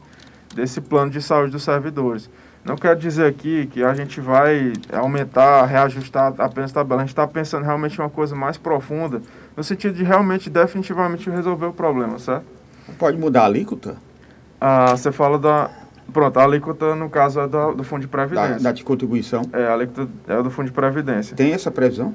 desse 0.54 0.80
plano 0.80 1.10
de 1.10 1.20
saúde 1.20 1.52
dos 1.52 1.62
servidores. 1.62 2.30
Não 2.64 2.76
quero 2.76 2.98
dizer 2.98 3.26
aqui 3.26 3.66
que 3.66 3.82
a 3.82 3.94
gente 3.94 4.20
vai 4.20 4.72
aumentar, 4.92 5.64
reajustar 5.66 6.34
apenas 6.38 6.72
a 6.72 6.74
tabela. 6.74 7.02
A 7.02 7.04
gente 7.04 7.12
está 7.12 7.26
pensando 7.26 7.64
realmente 7.64 7.96
em 7.96 8.02
uma 8.02 8.10
coisa 8.10 8.34
mais 8.34 8.56
profunda, 8.58 9.22
no 9.56 9.62
sentido 9.62 9.94
de 9.94 10.02
realmente, 10.02 10.50
definitivamente 10.50 11.30
resolver 11.30 11.66
o 11.66 11.72
problema, 11.72 12.18
certo? 12.18 12.44
Pode 12.98 13.16
mudar 13.16 13.42
a 13.42 13.46
alíquota? 13.46 13.96
Ah, 14.60 14.96
você 14.96 15.12
fala 15.12 15.38
da, 15.38 15.70
Pronto, 16.12 16.38
a 16.38 16.44
alíquota, 16.44 16.94
no 16.94 17.10
caso, 17.10 17.40
é 17.40 17.48
do, 17.48 17.74
do 17.74 17.84
Fundo 17.84 18.02
de 18.02 18.08
Previdência. 18.08 18.54
Da, 18.54 18.58
da 18.58 18.72
de 18.72 18.84
contribuição? 18.84 19.42
É, 19.52 19.66
a 19.66 19.72
alíquota 19.72 20.08
é 20.28 20.42
do 20.42 20.50
Fundo 20.50 20.66
de 20.66 20.72
Previdência. 20.72 21.36
Tem 21.36 21.52
essa 21.52 21.70
previsão? 21.70 22.14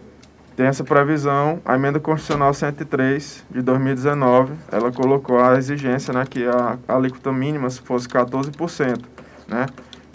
Tem 0.62 0.68
essa 0.68 0.84
previsão. 0.84 1.60
A 1.66 1.74
emenda 1.74 2.00
constitucional 2.00 2.54
103 2.54 3.48
de 3.50 3.64
2019, 3.64 4.54
ela 4.72 4.92
colocou 4.92 5.40
a 5.40 5.58
exigência, 5.58 6.14
né, 6.14 6.24
que 6.24 6.46
a, 6.46 6.78
alíquota 6.88 7.32
mínima 7.32 7.68
fosse 7.72 8.08
14%, 8.08 9.02
né? 9.48 9.66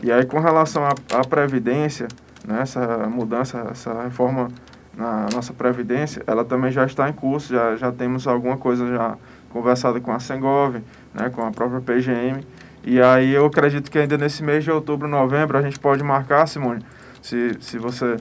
E 0.05 0.13
aí, 0.13 0.25
com 0.25 0.39
relação 0.39 0.85
à, 0.87 0.91
à 1.19 1.25
Previdência, 1.25 2.07
né, 2.47 2.61
essa 2.61 2.81
mudança, 3.09 3.67
essa 3.73 4.05
reforma 4.05 4.47
na 4.97 5.27
nossa 5.35 5.53
Previdência, 5.53 6.23
ela 6.29 6.45
também 6.45 6.71
já 6.71 6.87
está 6.87 7.09
em 7.09 7.13
curso, 7.13 7.53
já, 7.53 7.75
já 7.75 7.91
temos 7.91 8.29
alguma 8.29 8.57
coisa 8.57 8.87
já 8.87 9.17
conversada 9.51 10.01
com 10.01 10.13
a 10.13 10.21
Sengov, 10.21 10.77
né, 11.13 11.29
com 11.29 11.45
a 11.45 11.51
própria 11.51 11.81
PGM, 11.81 12.47
e 12.85 13.03
aí 13.03 13.35
eu 13.35 13.47
acredito 13.47 13.91
que 13.91 13.99
ainda 13.99 14.17
nesse 14.17 14.45
mês 14.45 14.63
de 14.63 14.71
outubro, 14.71 15.09
novembro, 15.09 15.59
a 15.59 15.63
gente 15.63 15.81
pode 15.81 16.05
marcar, 16.05 16.47
Simone, 16.47 16.87
se, 17.21 17.57
se 17.59 17.79
você 17.79 18.17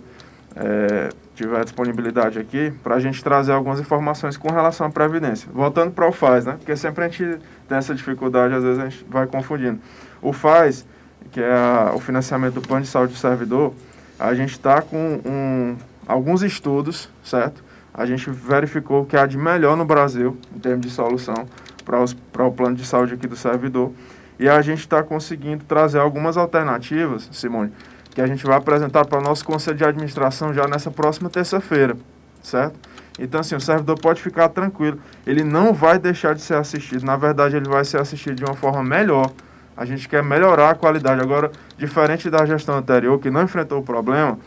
é, 0.55 1.09
tiver 1.35 1.63
disponibilidade 1.63 2.39
aqui, 2.39 2.71
para 2.81 2.95
a 2.95 2.99
gente 2.99 3.23
trazer 3.23 3.51
algumas 3.51 3.79
informações 3.79 4.37
com 4.37 4.51
relação 4.51 4.87
à 4.87 4.89
Previdência. 4.89 5.49
Voltando 5.53 5.91
para 5.91 6.07
o 6.07 6.11
FAS, 6.11 6.45
né? 6.45 6.53
Porque 6.53 6.75
sempre 6.75 7.03
a 7.03 7.07
gente 7.07 7.39
tem 7.67 7.77
essa 7.77 7.93
dificuldade, 7.93 8.53
às 8.53 8.63
vezes 8.63 8.79
a 8.79 8.89
gente 8.89 9.05
vai 9.09 9.27
confundindo. 9.27 9.79
O 10.21 10.31
FAS, 10.31 10.85
que 11.31 11.41
é 11.41 11.53
a, 11.53 11.91
o 11.93 11.99
financiamento 11.99 12.55
do 12.55 12.61
plano 12.61 12.83
de 12.83 12.89
saúde 12.89 13.13
do 13.13 13.19
servidor, 13.19 13.73
a 14.17 14.33
gente 14.33 14.51
está 14.51 14.81
com 14.81 15.19
um, 15.25 15.75
alguns 16.07 16.41
estudos, 16.41 17.09
certo? 17.23 17.63
A 17.93 18.05
gente 18.05 18.29
verificou 18.29 19.05
que 19.05 19.15
há 19.15 19.25
de 19.25 19.37
melhor 19.37 19.75
no 19.75 19.85
Brasil, 19.85 20.37
em 20.55 20.59
termos 20.59 20.85
de 20.85 20.91
solução, 20.91 21.47
para 21.85 22.45
o 22.45 22.51
plano 22.51 22.75
de 22.75 22.85
saúde 22.85 23.13
aqui 23.13 23.27
do 23.27 23.35
servidor. 23.35 23.91
E 24.37 24.49
a 24.49 24.61
gente 24.61 24.79
está 24.79 25.01
conseguindo 25.01 25.63
trazer 25.63 25.99
algumas 25.99 26.35
alternativas, 26.35 27.29
Simone, 27.31 27.71
que 28.15 28.21
a 28.21 28.25
gente 28.25 28.45
vai 28.45 28.55
apresentar 28.55 29.05
para 29.05 29.19
o 29.19 29.21
nosso 29.21 29.43
conselho 29.43 29.75
de 29.75 29.83
administração 29.83 30.53
já 30.53 30.65
nessa 30.67 30.89
próxima 30.89 31.29
terça-feira, 31.29 31.97
certo? 32.41 32.79
Então, 33.19 33.41
assim, 33.41 33.55
o 33.55 33.59
servidor 33.59 33.99
pode 33.99 34.21
ficar 34.21 34.47
tranquilo, 34.49 34.97
ele 35.27 35.43
não 35.43 35.73
vai 35.73 35.99
deixar 35.99 36.33
de 36.33 36.41
ser 36.41 36.55
assistido, 36.55 37.05
na 37.05 37.17
verdade, 37.17 37.57
ele 37.57 37.67
vai 37.67 37.83
ser 37.83 37.99
assistido 37.99 38.35
de 38.35 38.45
uma 38.45 38.55
forma 38.55 38.81
melhor. 38.83 39.29
A 39.75 39.83
gente 39.83 40.07
quer 40.07 40.23
melhorar 40.23 40.69
a 40.69 40.75
qualidade. 40.75 41.21
Agora, 41.21 41.51
diferente 41.77 42.29
da 42.29 42.45
gestão 42.45 42.77
anterior, 42.77 43.19
que 43.19 43.29
não 43.29 43.43
enfrentou 43.43 43.79
o 43.79 43.83
problema, 43.83 44.39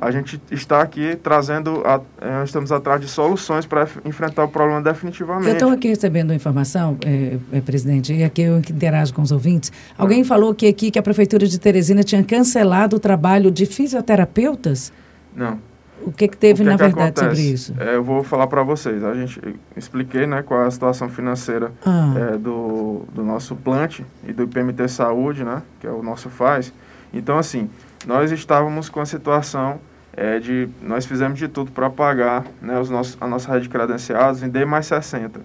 a 0.00 0.10
gente 0.10 0.40
está 0.50 0.80
aqui 0.80 1.16
trazendo, 1.16 1.82
a, 1.84 2.00
é, 2.20 2.44
estamos 2.44 2.70
atrás 2.70 3.00
de 3.00 3.08
soluções 3.08 3.66
para 3.66 3.88
enfrentar 4.04 4.44
o 4.44 4.48
problema 4.48 4.80
definitivamente. 4.80 5.48
Eu 5.48 5.52
estou 5.54 5.70
aqui 5.70 5.88
recebendo 5.88 6.32
informação, 6.32 6.96
é, 7.04 7.36
é, 7.52 7.60
presidente, 7.60 8.12
e 8.12 8.22
aqui 8.22 8.42
eu 8.42 8.58
interajo 8.58 9.12
com 9.12 9.22
os 9.22 9.32
ouvintes. 9.32 9.72
Alguém 9.96 10.22
falou 10.24 10.54
que 10.54 10.66
aqui 10.66 10.90
que 10.90 10.98
a 10.98 11.02
Prefeitura 11.02 11.46
de 11.46 11.58
Teresina 11.58 12.02
tinha 12.02 12.22
cancelado 12.22 12.96
o 12.96 13.00
trabalho 13.00 13.50
de 13.50 13.66
fisioterapeutas? 13.66 14.92
Não. 15.34 15.58
O 16.00 16.12
que, 16.12 16.28
que 16.28 16.36
teve, 16.36 16.62
que 16.62 16.64
na 16.64 16.76
que 16.76 16.84
verdade, 16.84 17.10
acontece? 17.10 17.26
sobre 17.26 17.52
isso? 17.52 17.74
É, 17.78 17.96
eu 17.96 18.04
vou 18.04 18.22
falar 18.22 18.46
para 18.46 18.62
vocês. 18.62 19.02
A 19.02 19.14
gente 19.14 19.40
expliquei 19.76 20.26
né, 20.26 20.42
qual 20.42 20.62
é 20.62 20.66
a 20.66 20.70
situação 20.70 21.08
financeira 21.08 21.72
ah. 21.84 22.14
é, 22.16 22.38
do, 22.38 23.02
do 23.12 23.24
nosso 23.24 23.56
plante 23.56 24.06
e 24.26 24.32
do 24.32 24.44
IPMT 24.44 24.88
Saúde, 24.88 25.44
né, 25.44 25.62
que 25.80 25.86
é 25.86 25.90
o 25.90 26.02
nosso 26.02 26.30
FAS. 26.30 26.72
Então, 27.12 27.36
assim, 27.36 27.68
nós 28.06 28.30
estávamos 28.30 28.88
com 28.88 29.00
a 29.00 29.06
situação 29.06 29.80
é, 30.18 30.40
de 30.40 30.68
nós 30.82 31.06
fizemos 31.06 31.38
de 31.38 31.46
tudo 31.46 31.70
para 31.70 31.88
pagar 31.88 32.44
né, 32.60 32.78
os 32.80 32.90
nossos, 32.90 33.16
a 33.20 33.28
nossa 33.28 33.52
rede 33.52 33.64
de 33.64 33.68
credenciados 33.68 34.42
em 34.42 34.48
D 34.48 34.64
mais 34.64 34.86
60. 34.86 35.40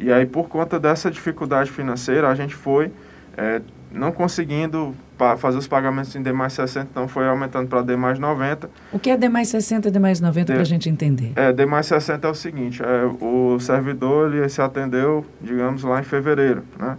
E 0.00 0.10
aí, 0.10 0.24
por 0.24 0.48
conta 0.48 0.80
dessa 0.80 1.10
dificuldade 1.10 1.70
financeira, 1.70 2.26
a 2.28 2.34
gente 2.34 2.54
foi 2.54 2.90
é, 3.36 3.60
não 3.92 4.10
conseguindo 4.10 4.94
fazer 5.38 5.58
os 5.58 5.66
pagamentos 5.66 6.14
em 6.14 6.22
D 6.22 6.32
mais 6.32 6.54
60, 6.54 6.88
então 6.90 7.06
foi 7.06 7.26
aumentando 7.26 7.68
para 7.68 7.82
D 7.82 7.96
mais 7.96 8.18
90. 8.18 8.70
O 8.92 8.98
que 8.98 9.10
é 9.10 9.16
D 9.16 9.28
mais 9.28 9.48
60 9.48 9.88
e 9.88 9.90
D 9.90 9.98
mais 9.98 10.20
90 10.20 10.52
para 10.52 10.62
a 10.62 10.64
gente 10.64 10.88
entender? 10.88 11.32
É, 11.36 11.52
D 11.52 11.66
mais 11.66 11.84
60 11.86 12.26
é 12.26 12.30
o 12.30 12.34
seguinte, 12.34 12.82
é, 12.82 13.04
o 13.20 13.60
servidor 13.60 14.32
ele 14.32 14.48
se 14.48 14.62
atendeu, 14.62 15.26
digamos, 15.38 15.82
lá 15.82 16.00
em 16.00 16.04
fevereiro, 16.04 16.62
né? 16.78 16.96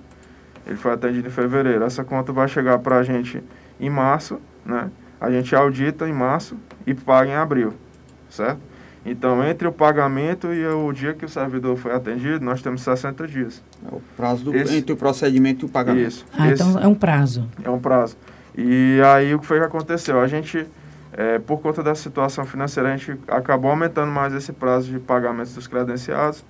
Ele 0.68 0.76
foi 0.76 0.92
atendido 0.92 1.28
em 1.28 1.32
fevereiro. 1.32 1.84
Essa 1.84 2.04
conta 2.04 2.32
vai 2.32 2.48
chegar 2.48 2.78
para 2.78 2.98
a 2.98 3.04
gente 3.04 3.42
em 3.80 3.90
março, 3.90 4.40
né? 4.64 4.92
A 5.20 5.30
gente 5.30 5.56
audita 5.56 6.08
em 6.08 6.14
março 6.14 6.58
e 6.86 6.94
paga 6.94 7.30
em 7.30 7.36
abril, 7.36 7.74
certo? 8.30 8.62
Então, 9.06 9.44
entre 9.44 9.68
o 9.68 9.72
pagamento 9.72 10.54
e 10.54 10.66
o 10.68 10.92
dia 10.92 11.14
que 11.14 11.26
o 11.26 11.30
servidor 11.30 11.78
foi 11.78 11.94
atendido, 11.94 12.44
nós 12.44 12.62
temos 12.62 12.82
60 12.82 13.28
dias. 13.28 13.64
É 13.84 13.96
o 13.96 14.02
prazo 14.16 14.44
do, 14.46 14.56
esse, 14.56 14.76
entre 14.76 14.94
o 14.94 14.98
procedimento 14.98 15.66
e 15.66 15.68
o 15.68 15.70
pagamento. 15.70 16.08
Isso. 16.08 16.26
Ah, 16.38 16.52
esse, 16.52 16.62
então 16.62 16.80
é 16.80 16.88
um 16.88 16.94
prazo. 16.94 17.48
É 17.64 17.70
um 17.70 17.80
prazo. 17.80 18.18
E 18.56 19.00
aí, 19.06 19.34
o 19.34 19.40
que 19.40 19.46
foi 19.46 19.60
que 19.60 19.66
aconteceu? 19.66 20.20
A 20.20 20.28
gente, 20.28 20.68
é, 21.14 21.40
por 21.40 21.60
conta 21.62 21.82
da 21.82 21.96
situação 21.96 22.46
financeira, 22.46 22.94
a 22.94 22.98
gente 22.98 23.18
acabou 23.28 23.72
aumentando 23.72 24.12
mais 24.12 24.34
esse 24.34 24.52
prazo 24.52 24.92
de 24.92 25.00
pagamento 25.00 25.52
dos 25.52 25.66
credenciados. 25.66 26.44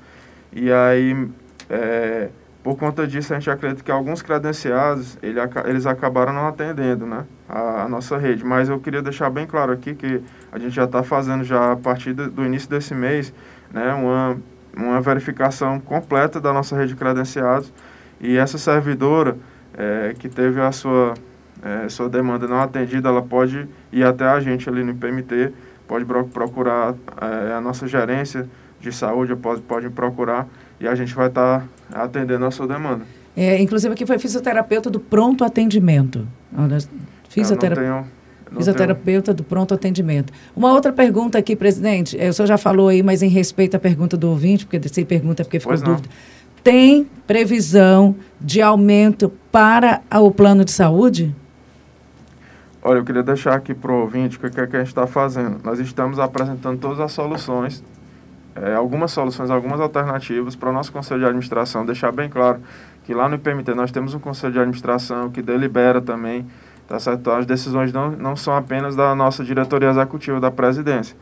E 0.52 0.72
aí, 0.72 1.30
é, 1.70 2.30
por 2.64 2.78
conta 2.78 3.08
disso, 3.08 3.34
a 3.34 3.40
gente 3.40 3.50
acredita 3.50 3.84
que 3.84 3.92
alguns 3.92 4.22
credenciados, 4.22 5.18
ele, 5.24 5.40
eles 5.66 5.86
acabaram 5.86 6.34
não 6.34 6.48
atendendo 6.48 7.06
né, 7.06 7.26
a, 7.48 7.84
a, 7.84 7.90
nossa 7.90 8.18
rede. 8.18 8.44
Mas 8.44 8.68
eu 8.68 8.80
queria 8.80 9.02
deixar 9.02 9.30
bem 9.30 9.48
claro 9.48 9.72
aqui 9.72 9.96
que 9.96 10.22
a 10.52 10.60
gente 10.60 10.76
já 10.76 10.84
está 10.84 11.02
fazendo, 11.02 11.44
já 11.44 11.72
a 11.72 11.78
partir 11.78 12.12
do, 12.12 12.30
do 12.30 12.46
início 12.46 12.70
desse 12.70 12.94
mês, 12.94 13.34
né, 13.72 13.94
uma, 13.94 14.38
uma 14.76 15.00
verificação 15.00 15.80
completa 15.80 16.42
da 16.42 16.52
nossa 16.52 16.76
rede 16.76 16.94
de 16.94 17.00
credenciados. 17.00 17.72
E 18.20 18.38
essa 18.38 18.58
servidora 18.58 19.38
é, 19.78 20.14
que 20.20 20.28
teve 20.28 20.60
a 20.60 20.74
sua, 20.74 21.14
é, 21.64 21.88
sua 21.88 22.10
demanda 22.10 22.46
não 22.46 22.62
atendida, 22.62 23.08
ela 23.08 23.22
pode 23.22 23.70
ir 23.90 24.04
até 24.04 24.26
a 24.26 24.40
gente 24.42 24.68
ali 24.68 24.84
no 24.84 24.92
IPMT, 24.92 25.54
pode 25.88 26.04
procurar 26.06 26.94
é, 27.22 27.54
a 27.54 27.62
nossa 27.62 27.88
gerência 27.88 28.50
de 28.82 28.92
saúde, 28.92 29.34
pode, 29.38 29.62
pode 29.62 29.90
procurar 29.90 30.46
e 30.78 30.88
a 30.88 30.96
gente 30.96 31.14
vai 31.16 31.28
estar 31.28 31.62
tá 31.62 31.66
atendendo 31.92 32.46
a 32.46 32.52
sua 32.52 32.68
demanda. 32.68 33.04
É, 33.36 33.62
inclusive 33.62 33.94
aqui 33.94 34.06
foi 34.06 34.20
fisioterapeuta 34.20 34.90
do 34.90 35.00
pronto 35.00 35.44
atendimento. 35.44 36.28
Fisiotera... 37.30 37.76
Tenho, 37.76 38.06
fisioterapeuta 38.56 39.26
tenho. 39.34 39.38
do 39.38 39.44
pronto 39.44 39.74
atendimento. 39.74 40.34
Uma 40.56 40.74
outra 40.74 40.92
pergunta 40.92 41.38
aqui, 41.38 41.56
presidente. 41.56 42.20
É, 42.20 42.30
o 42.30 42.34
senhor 42.34 42.48
já 42.48 42.58
falou 42.58 42.90
aí, 42.90 43.04
mas 43.04 43.22
em 43.22 43.30
respeito 43.30 43.76
à 43.76 43.80
pergunta 43.80 44.18
do 44.18 44.30
ouvinte, 44.30 44.66
porque 44.66 44.88
se 44.88 45.06
pergunta 45.06 45.44
porque 45.44 45.60
ficou 45.60 45.78
dúvida. 45.78 46.10
Tem 46.64 47.08
previsão 47.26 48.16
de 48.42 48.62
aumento 48.62 49.32
para 49.52 50.02
o 50.12 50.32
plano 50.32 50.66
de 50.66 50.72
saúde? 50.72 51.34
Olha, 52.82 53.00
eu 53.00 53.06
queria 53.06 53.24
deixar 53.24 53.56
aqui 53.56 53.74
para 53.74 53.92
o 53.92 54.02
ouvinte 54.02 54.38
o 54.38 54.40
que, 54.40 54.48
é 54.60 54.68
que 54.68 54.76
a 54.76 54.80
gente 54.80 54.88
está 54.88 55.06
fazendo. 55.06 55.60
Nós 55.64 55.80
estamos 55.80 56.20
apresentando 56.20 56.80
todas 56.80 57.00
as 57.00 57.12
soluções 57.12 57.84
é, 58.56 58.74
algumas 58.74 59.12
soluções, 59.12 59.50
algumas 59.50 59.80
alternativas 59.80 60.56
para 60.56 60.70
o 60.70 60.74
nosso 60.74 60.92
conselho 60.92 61.20
de 61.20 61.26
administração, 61.26 61.86
deixar 61.86 62.12
bem 62.12 62.30
claro 62.30 62.60
que 63.04 63.14
lá 63.14 63.28
no 63.28 63.36
IPMT 63.36 63.74
nós 63.74 63.92
temos 63.92 64.14
um 64.14 64.20
conselho 64.20 64.54
de 64.54 64.60
administração 64.60 65.30
que 65.30 65.42
delibera 65.42 66.02
também, 66.02 66.46
tá 66.88 67.00
certo? 67.00 67.22
Então, 67.22 67.36
as 67.36 67.46
decisões 67.46 67.92
não, 67.92 68.12
não 68.12 68.36
são 68.36 68.56
apenas 68.56 68.96
da 68.96 69.16
nossa 69.16 69.44
diretoria 69.44 69.90
executiva 69.90 70.40
da 70.40 70.52
presidência. 70.52 71.16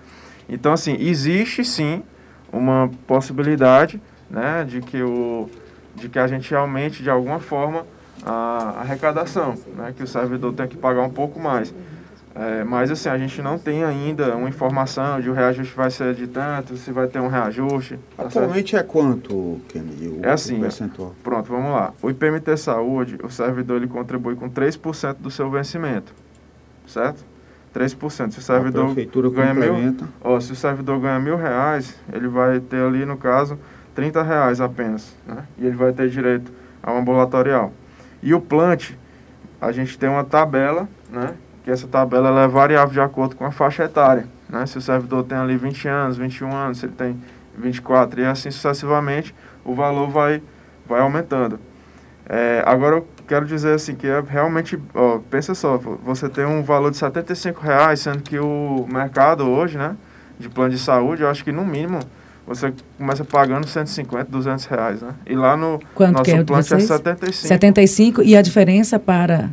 Então, 0.50 0.74
assim, 0.74 0.98
existe 1.00 1.64
sim 1.64 2.04
uma 2.52 2.90
possibilidade 3.06 4.02
né, 4.30 4.66
de, 4.68 4.82
que 4.82 5.02
o, 5.02 5.50
de 5.96 6.10
que 6.10 6.20
a 6.20 6.28
gente 6.28 6.54
aumente 6.56 7.04
de 7.04 7.10
alguma 7.10 7.40
forma 7.40 7.86
a 8.26 8.82
arrecadação, 8.82 9.56
né, 9.76 9.94
que 9.96 10.04
o 10.04 10.08
servidor 10.08 10.54
tem 10.54 10.68
que 10.68 10.78
pagar 10.78 11.04
um 11.04 11.10
pouco 11.10 11.40
mais. 11.40 11.74
É, 12.40 12.64
mas 12.64 12.92
assim, 12.92 13.10
a 13.10 13.18
gente 13.18 13.42
não 13.42 13.58
tem 13.58 13.84
ainda 13.84 14.36
uma 14.36 14.48
informação 14.48 15.20
de 15.20 15.28
o 15.28 15.34
reajuste 15.34 15.76
vai 15.76 15.90
ser 15.90 16.14
de 16.14 16.28
tanto, 16.28 16.78
se 16.78 16.92
vai 16.92 17.08
ter 17.08 17.20
um 17.20 17.28
reajuste. 17.28 17.98
Tá 18.16 18.26
Atualmente 18.26 18.72
certo? 18.72 18.86
é 18.86 18.88
quanto, 18.88 19.60
Kennedy, 19.68 20.08
o, 20.08 20.20
é 20.22 20.32
assim, 20.32 20.60
percentual? 20.60 21.16
Pronto, 21.24 21.52
vamos 21.52 21.72
lá. 21.72 21.94
O 22.00 22.12
IPMT 22.12 22.56
Saúde, 22.58 23.18
o 23.24 23.30
servidor 23.30 23.78
ele 23.78 23.88
contribui 23.88 24.36
com 24.36 24.48
3% 24.48 25.16
do 25.16 25.32
seu 25.32 25.50
vencimento, 25.50 26.14
certo? 26.86 27.26
3%. 27.74 28.32
Se 28.32 28.38
o 28.38 28.42
servidor 28.42 28.84
a 28.84 28.86
prefeitura 28.86 29.30
ganha 29.32 29.54
mil, 29.56 29.96
ó, 30.22 30.40
se 30.40 30.52
o 30.52 30.56
servidor 30.56 31.00
ganha 31.00 31.20
mil 31.20 31.38
reais, 31.38 31.96
ele 32.14 32.28
vai 32.28 32.60
ter 32.60 32.84
ali, 32.84 33.04
no 33.04 33.18
caso, 33.18 33.58
30 33.96 34.22
reais 34.22 34.62
apenas, 34.62 35.16
né? 35.26 35.44
E 35.58 35.66
ele 35.66 35.76
vai 35.76 35.92
ter 35.92 36.08
direito 36.08 36.52
ao 36.84 36.98
ambulatorial. 36.98 37.74
E 38.22 38.32
o 38.36 38.40
plant, 38.40 38.92
a 39.60 39.72
gente 39.72 39.98
tem 39.98 40.08
uma 40.08 40.24
tabela, 40.24 40.88
né? 41.10 41.34
Que 41.68 41.72
essa 41.72 41.86
tabela 41.86 42.30
é 42.44 42.48
variável 42.48 42.94
de 42.94 43.02
acordo 43.02 43.36
com 43.36 43.44
a 43.44 43.52
faixa 43.52 43.84
etária, 43.84 44.26
né? 44.48 44.66
Se 44.66 44.78
o 44.78 44.82
servidor 44.82 45.26
tem 45.26 45.38
ali 45.38 45.58
20 45.58 45.86
anos, 45.90 46.16
21 46.16 46.56
anos, 46.56 46.78
se 46.78 46.86
ele 46.86 46.94
tem 46.94 47.20
24 47.58 48.22
e 48.22 48.26
assim 48.26 48.50
sucessivamente, 48.50 49.36
o 49.66 49.76
valor 49.76 50.08
vai, 50.08 50.42
vai 50.88 51.02
aumentando. 51.02 51.60
É, 52.26 52.64
agora 52.66 52.96
eu 52.96 53.08
quero 53.28 53.46
dizer 53.46 53.74
assim 53.74 53.96
que 53.96 54.08
é 54.08 54.24
realmente, 54.26 54.80
ó, 54.96 55.20
pensa 55.30 55.54
só, 55.54 55.76
você 55.78 56.30
tem 56.30 56.46
um 56.46 56.64
valor 56.64 56.90
de 56.90 56.96
75 56.96 57.60
reais, 57.60 58.00
sendo 58.00 58.24
que 58.24 58.40
o 58.40 58.88
mercado 58.90 59.46
hoje, 59.46 59.78
né, 59.78 59.98
de 60.40 60.48
plano 60.48 60.70
de 60.70 60.80
saúde, 60.80 61.24
eu 61.24 61.30
acho 61.30 61.44
que 61.44 61.52
no 61.52 61.66
mínimo 61.66 62.00
você 62.46 62.74
começa 62.98 63.26
pagando 63.26 63.68
150, 63.68 64.32
200 64.32 64.66
reais, 64.68 65.02
né? 65.02 65.14
E 65.26 65.36
lá 65.36 65.58
no 65.58 65.82
Quanto 65.94 66.20
nosso 66.20 66.32
é 66.32 66.44
plano 66.46 66.62
é 66.62 66.80
75. 66.80 67.34
75 67.34 68.24
e 68.24 68.38
a 68.38 68.42
diferença 68.42 68.98
para 68.98 69.50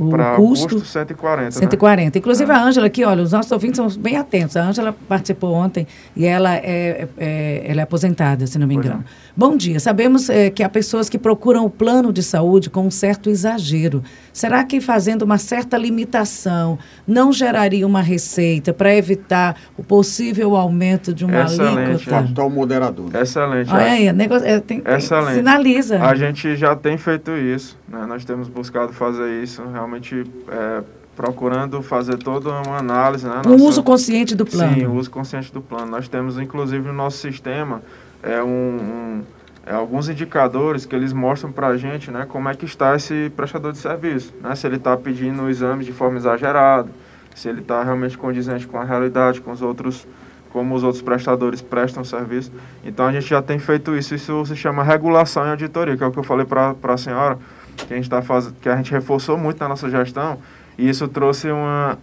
o 0.00 0.08
Para 0.08 0.36
custo, 0.36 0.76
custo 0.76 0.88
140. 0.88 1.50
140. 1.50 2.02
Né? 2.02 2.10
Inclusive 2.18 2.50
é. 2.50 2.54
a 2.54 2.62
Ângela 2.62 2.86
aqui, 2.86 3.04
olha, 3.04 3.22
os 3.22 3.32
nossos 3.32 3.52
ouvintes 3.52 3.76
são 3.76 3.88
bem 4.00 4.16
atentos. 4.16 4.56
A 4.56 4.64
Ângela 4.64 4.96
participou 5.06 5.52
ontem 5.52 5.86
e 6.16 6.24
ela 6.24 6.56
é, 6.56 7.06
é, 7.18 7.62
ela 7.66 7.80
é 7.80 7.82
aposentada, 7.82 8.46
se 8.46 8.58
não 8.58 8.66
me 8.66 8.76
engano. 8.76 9.04
Bom 9.36 9.56
dia. 9.56 9.78
Sabemos 9.78 10.30
é, 10.30 10.48
que 10.48 10.62
há 10.62 10.68
pessoas 10.68 11.10
que 11.10 11.18
procuram 11.18 11.66
o 11.66 11.70
plano 11.70 12.12
de 12.12 12.22
saúde 12.22 12.70
com 12.70 12.86
um 12.86 12.90
certo 12.90 13.28
exagero. 13.28 14.02
Será 14.32 14.64
que 14.64 14.80
fazendo 14.80 15.22
uma 15.22 15.36
certa 15.36 15.76
limitação 15.76 16.78
não 17.06 17.30
geraria 17.30 17.86
uma 17.86 18.00
receita 18.00 18.72
para 18.72 18.94
evitar 18.94 19.56
o 19.76 19.84
possível 19.84 20.56
aumento 20.56 21.12
de 21.12 21.26
uma 21.26 21.42
Excelente. 21.44 21.78
alíquota? 21.78 22.22
Fator 22.26 22.50
moderador. 22.50 23.14
Excelente. 23.14 23.70
Olha 23.70 23.84
aí, 23.84 24.12
negócio, 24.12 24.46
é, 24.46 24.60
tem, 24.60 24.80
tem, 24.80 24.94
Excelente. 24.94 25.34
sinaliza. 25.34 26.02
A 26.02 26.14
gente 26.14 26.56
já 26.56 26.74
tem 26.74 26.96
feito 26.96 27.36
isso, 27.36 27.78
né? 27.86 28.06
nós 28.06 28.24
temos 28.24 28.48
buscado 28.48 28.92
fazer 28.92 29.42
isso, 29.42 29.62
realmente 29.70 29.89
é, 29.96 30.82
procurando 31.16 31.82
fazer 31.82 32.16
toda 32.16 32.50
uma 32.50 32.78
análise. 32.78 33.26
Né? 33.26 33.42
O 33.46 33.54
uso 33.64 33.82
consciente 33.82 34.34
do 34.34 34.46
plano. 34.46 34.74
Sim, 34.74 34.86
o 34.86 34.94
uso 34.94 35.10
consciente 35.10 35.52
do 35.52 35.60
plano. 35.60 35.90
Nós 35.90 36.08
temos, 36.08 36.38
inclusive, 36.38 36.86
no 36.86 36.94
nosso 36.94 37.18
sistema, 37.18 37.82
é, 38.22 38.42
um, 38.42 38.48
um 38.48 39.22
é, 39.66 39.74
alguns 39.74 40.08
indicadores 40.08 40.86
que 40.86 40.96
eles 40.96 41.12
mostram 41.12 41.52
para 41.52 41.68
a 41.68 41.76
gente 41.76 42.10
né, 42.10 42.26
como 42.28 42.48
é 42.48 42.54
que 42.54 42.64
está 42.64 42.96
esse 42.96 43.30
prestador 43.36 43.72
de 43.72 43.78
serviço. 43.78 44.34
Né? 44.40 44.54
Se 44.54 44.66
ele 44.66 44.76
está 44.76 44.96
pedindo 44.96 45.42
o 45.42 45.50
exame 45.50 45.84
de 45.84 45.92
forma 45.92 46.16
exagerada, 46.16 46.88
se 47.34 47.48
ele 47.48 47.60
está 47.60 47.82
realmente 47.82 48.16
condizente 48.16 48.66
com 48.66 48.78
a 48.78 48.84
realidade, 48.84 49.40
com 49.40 49.52
os 49.52 49.62
outros 49.62 50.06
como 50.50 50.74
os 50.74 50.82
outros 50.82 51.00
prestadores 51.00 51.62
prestam 51.62 52.02
serviço. 52.02 52.50
Então 52.84 53.06
a 53.06 53.12
gente 53.12 53.28
já 53.28 53.40
tem 53.40 53.60
feito 53.60 53.94
isso. 53.94 54.14
Isso 54.16 54.44
se 54.46 54.56
chama 54.56 54.82
regulação 54.82 55.46
e 55.46 55.50
auditoria, 55.50 55.96
que 55.96 56.02
é 56.02 56.06
o 56.06 56.10
que 56.10 56.18
eu 56.18 56.24
falei 56.24 56.44
para 56.44 56.74
a 56.82 56.96
senhora, 56.96 57.38
que 57.86 57.94
a 57.94 57.96
gente 57.96 58.08
tá 58.08 58.22
fazendo, 58.22 58.54
que 58.60 58.68
a 58.68 58.76
gente 58.76 58.90
reforçou 58.90 59.36
muito 59.36 59.58
na 59.58 59.68
nossa 59.68 59.88
gestão. 59.88 60.38
E 60.78 60.88
isso 60.88 61.06
trouxe 61.08 61.50
uma, 61.50 61.98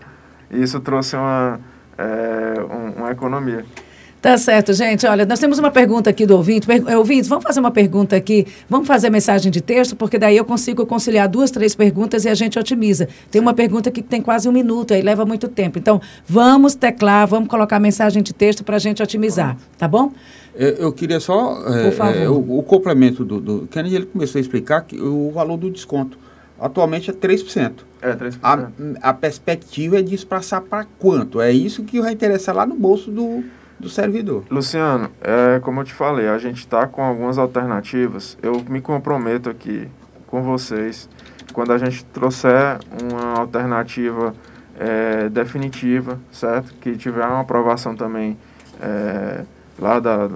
isso 0.52 0.80
trouxe 0.80 1.16
uma, 1.16 1.60
é, 1.98 2.62
um, 2.62 3.00
uma 3.00 3.12
economia. 3.12 3.66
Tá 4.22 4.36
certo, 4.38 4.74
gente. 4.74 5.06
Olha, 5.06 5.26
nós 5.26 5.40
temos 5.40 5.60
uma 5.60 5.70
pergunta 5.70 6.10
aqui 6.10 6.26
do 6.26 6.36
ouvinte. 6.36 6.66
Per 6.66 6.84
eh, 6.88 6.98
ouvintes, 6.98 7.30
vamos 7.30 7.44
fazer 7.44 7.60
uma 7.60 7.70
pergunta 7.70 8.16
aqui. 8.16 8.48
Vamos 8.68 8.88
fazer 8.88 9.12
mensagem 9.12 9.52
de 9.52 9.62
texto, 9.62 9.96
porque 9.96 10.18
daí 10.18 10.36
eu 10.36 10.44
consigo 10.44 10.86
conciliar 10.88 11.30
duas, 11.30 11.52
três 11.52 11.76
perguntas 11.76 12.26
e 12.26 12.30
a 12.30 12.34
gente 12.34 12.58
otimiza. 12.58 13.08
Tem 13.30 13.40
uma 13.40 13.54
pergunta 13.54 13.92
que 13.92 14.02
tem 14.02 14.22
quase 14.22 14.50
um 14.50 14.52
minuto, 14.52 14.94
aí 14.94 15.04
leva 15.04 15.24
muito 15.24 15.48
tempo. 15.48 15.78
Então, 15.78 16.02
vamos 16.28 16.74
teclar, 16.74 17.28
vamos 17.28 17.48
colocar 17.48 17.80
mensagem 17.80 18.24
de 18.24 18.34
texto 18.34 18.64
para 18.64 18.78
a 18.78 18.80
gente 18.80 19.04
otimizar, 19.04 19.56
tá 19.78 19.88
bom? 19.88 20.12
Eu, 20.56 20.70
eu 20.70 20.92
queria 20.92 21.20
só 21.20 21.62
é, 21.68 22.24
é, 22.24 22.30
o, 22.30 22.58
o, 22.58 22.64
complemento 22.64 23.24
do, 23.24 23.40
do 23.40 23.68
Kennedy, 23.68 23.96
ele 23.96 24.06
começou 24.08 24.40
a 24.40 24.42
explicar 24.42 24.82
que 24.82 25.00
o 25.00 25.30
valor 25.32 25.58
do 25.58 25.70
desconto 25.70 26.18
atualmente 26.60 27.12
é 27.12 27.14
3%. 27.14 27.74
É, 28.02 28.16
3%. 28.16 28.40
A, 28.42 29.10
a 29.10 29.14
perspectiva 29.14 30.00
é 30.00 30.02
de 30.02 30.18
passar 30.26 30.62
para 30.62 30.86
quanto? 30.98 31.40
É 31.40 31.52
isso 31.52 31.84
que 31.84 32.02
vai 32.02 32.12
interessar 32.12 32.56
lá 32.56 32.66
no 32.66 32.74
bolso 32.76 33.12
do 33.12 33.44
do 33.80 33.90
servidor. 33.90 34.44
Luciano, 34.50 35.10
é, 35.22 35.60
como 35.60 35.82
eu 35.82 35.86
te 35.86 35.94
falei, 35.94 36.28
a 36.28 36.38
gente 36.38 36.60
está 36.60 36.88
com 36.88 37.04
algumas 37.04 37.38
alternativas. 37.38 38.38
Eu 38.42 38.64
me 38.68 38.82
comprometo 38.82 39.50
aqui 39.50 39.88
com 40.26 40.42
vocês, 40.42 41.10
quando 41.54 41.72
a 41.72 41.78
gente 41.78 42.04
trouxer 42.06 42.80
uma 43.02 43.40
alternativa 43.40 44.34
é, 44.78 45.30
definitiva, 45.30 46.20
certo? 46.32 46.74
Que 46.76 46.96
tiver 46.96 47.26
uma 47.26 47.42
aprovação 47.42 47.96
também 47.96 48.38
é, 48.82 49.44
lá 49.80 50.00
da, 50.00 50.28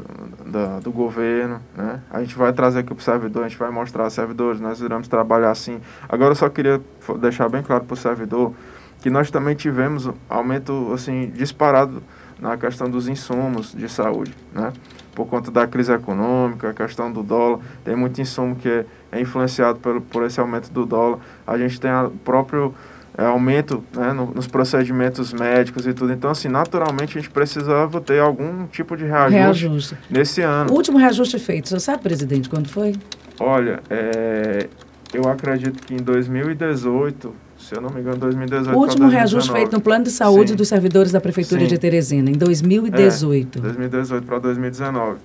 da, 0.46 0.80
do 0.80 0.92
governo, 0.92 1.60
né? 1.76 2.02
A 2.10 2.20
gente 2.22 2.36
vai 2.36 2.54
trazer 2.54 2.80
aqui 2.80 2.94
para 2.94 3.02
o 3.02 3.04
servidor, 3.04 3.44
a 3.44 3.48
gente 3.48 3.58
vai 3.58 3.72
mostrar 3.72 4.04
aos 4.04 4.14
servidores, 4.14 4.62
nós 4.62 4.80
iremos 4.80 5.08
trabalhar 5.08 5.52
assim. 5.52 5.80
Agora 6.08 6.32
eu 6.32 6.36
só 6.36 6.50
queria 6.50 6.82
deixar 7.20 7.50
bem 7.50 7.64
claro 7.64 7.84
para 7.84 7.94
o 7.94 7.98
servidor 7.98 8.54
que 9.02 9.10
nós 9.10 9.32
também 9.32 9.56
tivemos 9.56 10.10
aumento 10.30 10.92
assim 10.94 11.32
disparado 11.36 12.04
na 12.42 12.58
questão 12.58 12.90
dos 12.90 13.08
insumos 13.08 13.72
de 13.74 13.88
saúde, 13.88 14.34
né? 14.52 14.74
Por 15.14 15.28
conta 15.28 15.52
da 15.52 15.68
crise 15.68 15.94
econômica, 15.94 16.70
a 16.70 16.74
questão 16.74 17.12
do 17.12 17.22
dólar, 17.22 17.60
tem 17.86 17.96
muito 17.96 18.20
insumo 18.20 18.56
que 18.56 18.68
é, 18.68 18.86
é 19.12 19.22
influenciado 19.22 19.78
por, 19.78 20.02
por 20.02 20.24
esse 20.24 20.40
aumento 20.40 20.72
do 20.72 20.86
dólar. 20.86 21.20
A 21.46 21.58
gente 21.58 21.80
tem 21.80 21.92
o 21.92 22.10
próprio 22.10 22.74
é, 23.18 23.26
aumento 23.26 23.84
né, 23.94 24.14
no, 24.14 24.28
nos 24.28 24.48
procedimentos 24.48 25.34
médicos 25.34 25.86
e 25.86 25.94
tudo. 25.94 26.12
Então, 26.14 26.32
assim, 26.32 26.48
naturalmente 26.48 27.18
a 27.18 27.22
gente 27.22 27.30
precisava 27.30 28.02
ter 28.02 28.20
algum 28.20 28.66
tipo 28.68 28.96
de 28.98 29.06
reajuste, 29.06 29.38
reajuste. 29.38 29.98
nesse 30.10 30.42
ano. 30.42 30.72
O 30.72 30.76
último 30.76 30.98
reajuste 30.98 31.38
feito, 31.38 31.70
você 31.70 31.80
sabe, 31.80 32.02
presidente, 32.02 32.50
quando 32.50 32.70
foi? 32.70 32.96
Olha, 33.40 33.82
é, 33.90 34.68
eu 35.14 35.28
acredito 35.30 35.86
que 35.86 35.94
em 35.94 35.98
2018 35.98 37.34
se 37.62 37.76
eu 37.76 37.82
não 37.82 37.90
me 37.90 38.02
engano, 38.02 38.18
2018. 38.18 38.76
O 38.76 38.80
último 38.80 39.08
reajuste 39.08 39.52
feito 39.52 39.72
no 39.72 39.82
plano 39.82 40.04
de 40.04 40.12
saúde 40.12 40.52
Sim. 40.52 40.56
dos 40.56 40.68
servidores 40.68 41.12
da 41.12 41.22
Prefeitura 41.22 41.62
Sim. 41.62 41.68
de 41.68 41.78
Teresina, 41.78 42.30
em 42.30 42.34
2018. 42.34 43.60
É, 43.60 43.62
2018 43.62 44.26
para 44.26 44.40
2019. 44.40 45.20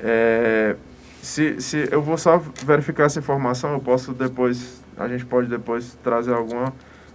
É, 0.00 0.76
se, 1.22 1.60
se 1.60 1.88
eu 1.90 2.02
vou 2.02 2.18
só 2.18 2.42
verificar 2.64 3.04
essa 3.04 3.18
informação, 3.18 3.72
eu 3.72 3.80
posso 3.80 4.12
depois, 4.12 4.82
a 4.96 5.08
gente 5.08 5.24
pode 5.24 5.48
depois 5.48 5.96
trazer 6.02 6.32
alguma 6.32 6.72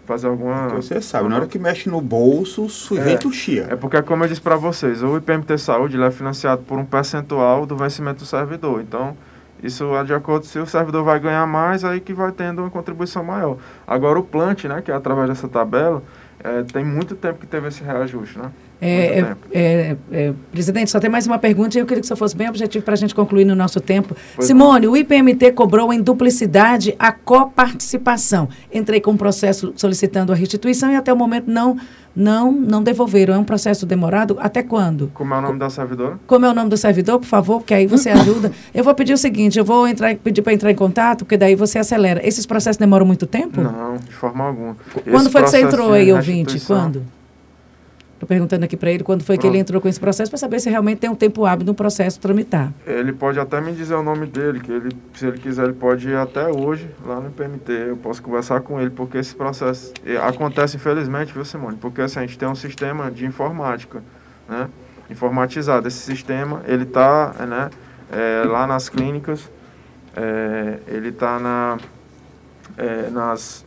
fazer 0.09 0.27
alguma. 0.27 0.69
Você 0.69 0.99
sabe, 1.01 1.29
na 1.29 1.35
hora 1.35 1.45
que 1.45 1.59
mexe 1.59 1.87
no 1.87 2.01
bolso, 2.01 2.65
o 2.65 2.69
sujeito 2.69 3.29
é, 3.29 3.31
chia. 3.31 3.67
É 3.69 3.75
porque, 3.75 4.01
como 4.01 4.23
eu 4.23 4.27
disse 4.27 4.41
para 4.41 4.55
vocês, 4.55 5.03
o 5.03 5.15
IPMT 5.17 5.59
Saúde 5.59 6.01
é 6.01 6.09
financiado 6.09 6.63
por 6.63 6.79
um 6.79 6.85
percentual 6.85 7.67
do 7.67 7.77
vencimento 7.77 8.23
do 8.23 8.25
servidor. 8.25 8.81
Então, 8.81 9.15
isso 9.61 9.95
é 9.95 10.03
de 10.03 10.13
acordo 10.13 10.45
se 10.45 10.57
o 10.59 10.65
servidor 10.65 11.03
vai 11.03 11.19
ganhar 11.19 11.45
mais, 11.45 11.83
aí 11.83 11.99
que 11.99 12.13
vai 12.13 12.31
tendo 12.31 12.61
uma 12.61 12.69
contribuição 12.69 13.23
maior. 13.23 13.57
Agora 13.85 14.19
o 14.19 14.23
plant, 14.23 14.65
né, 14.65 14.81
que 14.81 14.91
é 14.91 14.95
através 14.95 15.27
dessa 15.29 15.47
tabela, 15.47 16.01
é, 16.43 16.63
tem 16.63 16.85
muito 16.85 17.15
tempo 17.15 17.39
que 17.39 17.47
teve 17.47 17.67
esse 17.67 17.83
reajuste, 17.83 18.39
né? 18.39 18.51
É, 18.81 19.19
é, 19.19 19.35
é, 19.51 19.97
é, 20.11 20.33
presidente, 20.51 20.89
só 20.89 20.99
tem 20.99 21.09
mais 21.09 21.27
uma 21.27 21.37
pergunta 21.37 21.77
e 21.77 21.81
eu 21.81 21.85
queria 21.85 21.99
que 21.99 22.07
você 22.07 22.15
fosse 22.15 22.35
bem 22.35 22.47
objetivo 22.47 22.85
para 22.85 22.93
a 22.93 22.97
gente 22.97 23.13
concluir 23.13 23.43
no 23.43 23.55
nosso 23.55 23.81
tempo. 23.81 24.15
Pois 24.35 24.47
Simone, 24.47 24.85
não. 24.85 24.93
o 24.93 24.97
IPMT 24.97 25.51
cobrou 25.51 25.91
em 25.91 26.01
duplicidade 26.01 26.95
a 26.97 27.11
coparticipação. 27.11 28.47
Entrei 28.73 29.01
com 29.01 29.11
um 29.11 29.17
processo 29.17 29.73
solicitando 29.75 30.31
a 30.31 30.35
restituição 30.35 30.91
e 30.91 30.95
até 30.95 31.11
o 31.11 31.15
momento 31.15 31.51
não 31.51 31.77
não 32.15 32.51
não 32.51 32.81
devolveram. 32.81 33.33
É 33.33 33.37
um 33.37 33.43
processo 33.43 33.85
demorado. 33.85 34.37
Até 34.39 34.63
quando? 34.63 35.11
Como 35.13 35.33
é 35.33 35.37
o 35.37 35.41
nome 35.41 35.59
da 35.59 35.69
servidora? 35.69 36.19
Como 36.25 36.45
é 36.45 36.49
o 36.49 36.53
nome 36.53 36.69
do 36.69 36.77
servidor, 36.77 37.19
por 37.19 37.27
favor, 37.27 37.59
porque 37.59 37.73
aí 37.73 37.85
você 37.85 38.09
ajuda. 38.09 38.51
eu 38.73 38.83
vou 38.83 38.95
pedir 38.95 39.13
o 39.13 39.17
seguinte, 39.17 39.59
eu 39.59 39.65
vou 39.65 39.87
entrar, 39.87 40.15
pedir 40.15 40.41
para 40.41 40.53
entrar 40.53 40.71
em 40.71 40.75
contato, 40.75 41.19
porque 41.25 41.37
daí 41.37 41.53
você 41.53 41.79
acelera. 41.79 42.25
Esses 42.25 42.45
processos 42.45 42.77
demoram 42.77 43.05
muito 43.05 43.27
tempo? 43.27 43.61
Não, 43.61 43.97
de 43.97 44.13
forma 44.13 44.45
alguma. 44.45 44.77
Quando 45.03 45.23
Esse 45.23 45.29
foi 45.29 45.43
que 45.43 45.49
você 45.49 45.61
entrou 45.61 45.91
aí, 45.91 46.11
ouvinte? 46.13 46.59
Quando? 46.61 47.03
Estou 48.19 48.27
perguntando 48.27 48.65
aqui 48.65 48.75
para 48.75 48.91
ele 48.91 49.01
quando 49.01 49.23
foi 49.23 49.37
Pronto. 49.37 49.41
que 49.43 49.47
ele 49.47 49.61
entrou 49.61 49.79
com 49.79 49.87
esse 49.87 49.97
processo, 49.97 50.29
para 50.29 50.37
saber 50.37 50.59
se 50.59 50.69
realmente 50.69 50.97
tem 50.97 51.09
um 51.09 51.15
tempo 51.15 51.45
hábil 51.45 51.65
no 51.65 51.73
processo 51.73 52.19
tramitar. 52.19 52.73
Ele 52.85 53.13
pode 53.13 53.39
até 53.39 53.61
me 53.61 53.71
dizer 53.71 53.95
o 53.95 54.03
nome 54.03 54.27
dele, 54.27 54.59
que 54.59 54.69
ele, 54.69 54.89
se 55.13 55.25
ele 55.25 55.37
quiser, 55.37 55.63
ele 55.63 55.73
pode 55.73 56.09
ir 56.09 56.17
até 56.17 56.49
hoje 56.49 56.89
lá 57.05 57.21
no 57.21 57.31
PMT. 57.31 57.71
Eu 57.71 57.95
posso 57.95 58.21
conversar 58.21 58.59
com 58.59 58.77
ele, 58.77 58.89
porque 58.89 59.17
esse 59.17 59.33
processo 59.33 59.93
acontece, 60.27 60.75
infelizmente, 60.75 61.31
viu, 61.31 61.45
Simone? 61.45 61.77
Porque 61.77 62.01
assim, 62.01 62.19
a 62.19 62.23
gente 62.23 62.37
tem 62.37 62.45
um 62.49 62.55
sistema 62.55 63.09
de 63.09 63.25
informática, 63.25 64.03
né? 64.49 64.67
Informatizado. 65.09 65.87
Esse 65.87 65.99
sistema, 65.99 66.61
ele 66.67 66.83
está 66.83 67.33
né, 67.47 67.69
é, 68.11 68.43
lá 68.45 68.67
nas 68.67 68.89
clínicas, 68.89 69.49
é, 70.13 70.79
ele 70.89 71.07
está 71.07 71.39
na, 71.39 71.77
é, 72.77 73.09
nas 73.09 73.63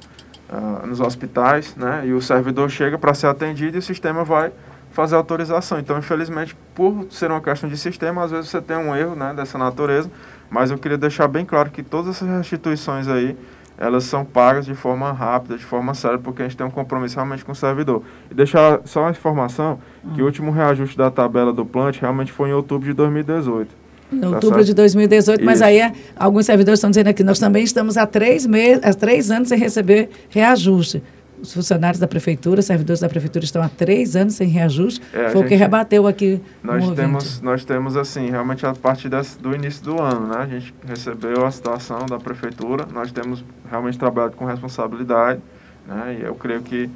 uh, 0.51 0.87
nos 0.87 1.01
hospitais, 1.01 1.75
né? 1.77 2.03
E 2.07 2.13
o 2.13 2.21
servidor 2.21 2.71
chega 2.71 2.99
para 2.99 3.15
ser 3.15 3.27
atendido 3.27 3.77
e 3.77 3.81
o 3.81 3.83
sistema 3.83 4.25
vai 4.25 4.53
fazer 4.93 5.17
autorização. 5.17 5.79
Então, 5.79 5.99
infelizmente, 5.99 6.57
por 6.75 7.07
ser 7.11 7.31
uma 7.31 7.41
questão 7.41 7.69
de 7.69 7.77
sistema, 7.77 8.23
às 8.23 8.31
vezes 8.31 8.51
você 8.51 8.61
tem 8.61 8.77
um 8.77 8.95
erro, 8.95 9.15
né, 9.15 9.33
dessa 9.35 9.59
natureza. 9.59 10.11
Mas 10.51 10.71
eu 10.71 10.79
queria 10.79 10.99
deixar 10.99 11.27
bem 11.29 11.45
claro 11.45 11.71
que 11.71 11.83
todas 11.83 12.17
essas 12.17 12.29
restituições 12.29 13.09
aí, 13.09 13.37
elas 13.79 14.05
são 14.05 14.23
pagas 14.25 14.67
de 14.67 14.75
forma 14.75 15.11
rápida, 15.11 15.57
de 15.57 15.65
forma 15.65 15.95
séria, 15.95 16.19
porque 16.19 16.43
a 16.43 16.45
gente 16.45 16.57
tem 16.57 16.67
um 16.67 16.71
compromisso 16.71 17.17
realmente 17.17 17.45
com 17.45 17.53
o 17.53 17.55
servidor. 17.55 18.03
E 18.31 18.35
deixar 18.35 18.81
só 18.85 19.01
uma 19.01 19.11
informação, 19.11 19.81
que 20.15 20.21
o 20.21 20.27
último 20.27 20.53
reajuste 20.53 20.97
da 20.97 21.11
tabela 21.11 21.53
do 21.53 21.65
plant 21.65 21.99
realmente 21.99 22.31
foi 22.31 22.51
em 22.51 22.53
outubro 22.53 22.87
de 22.87 22.93
2018. 22.93 23.82
Em 24.13 24.21
tá 24.21 24.29
outubro 24.29 24.57
certo? 24.57 24.67
de 24.67 24.75
2018, 24.75 25.39
Isso. 25.39 25.47
mas 25.47 25.63
aí 25.63 25.81
é, 25.81 25.93
alguns 26.17 26.47
servidores 26.47 26.79
estão 26.79 26.91
dizendo 26.91 27.09
aqui, 27.09 27.25
nós 27.25 27.39
também 27.39 27.65
estamos 27.65 27.97
há 27.97 28.07
três, 28.07 28.47
meses, 28.47 28.85
há 28.85 28.93
três 28.93 29.31
anos 29.31 29.49
sem 29.49 29.59
receber 29.59 30.11
reajuste. 30.29 31.03
Os 31.41 31.53
funcionários 31.53 31.99
da 31.99 32.07
prefeitura, 32.07 32.63
servidores 32.63 33.01
da 33.01 33.09
prefeitura 33.09 33.45
estão 33.45 33.61
há 33.61 33.69
três 33.69 34.15
anos 34.15 34.35
sem 34.35 34.47
reajuste. 34.47 35.03
É, 35.13 35.31
Foi 35.31 35.41
o 35.41 35.49
que 35.49 35.57
rebateu 35.57 36.07
aqui. 36.07 36.41
Nós 36.63 36.89
temos, 36.91 37.41
nós 37.41 37.65
temos, 37.65 37.97
assim, 37.97 38.31
realmente 38.31 38.65
a 38.65 38.73
partir 38.75 39.09
do 39.41 39.53
início 39.53 39.83
do 39.83 40.01
ano, 40.01 40.29
né? 40.29 40.37
A 40.39 40.47
gente 40.47 40.73
recebeu 40.87 41.45
a 41.45 41.51
situação 41.51 42.07
da 42.07 42.17
prefeitura, 42.17 42.87
nós 42.93 43.11
temos 43.11 43.45
realmente 43.69 43.99
trabalhado 43.99 44.37
com 44.37 44.45
responsabilidade, 44.45 45.41
né? 45.85 46.19
E 46.21 46.25
eu 46.25 46.35
creio 46.37 46.63
que 46.63 46.89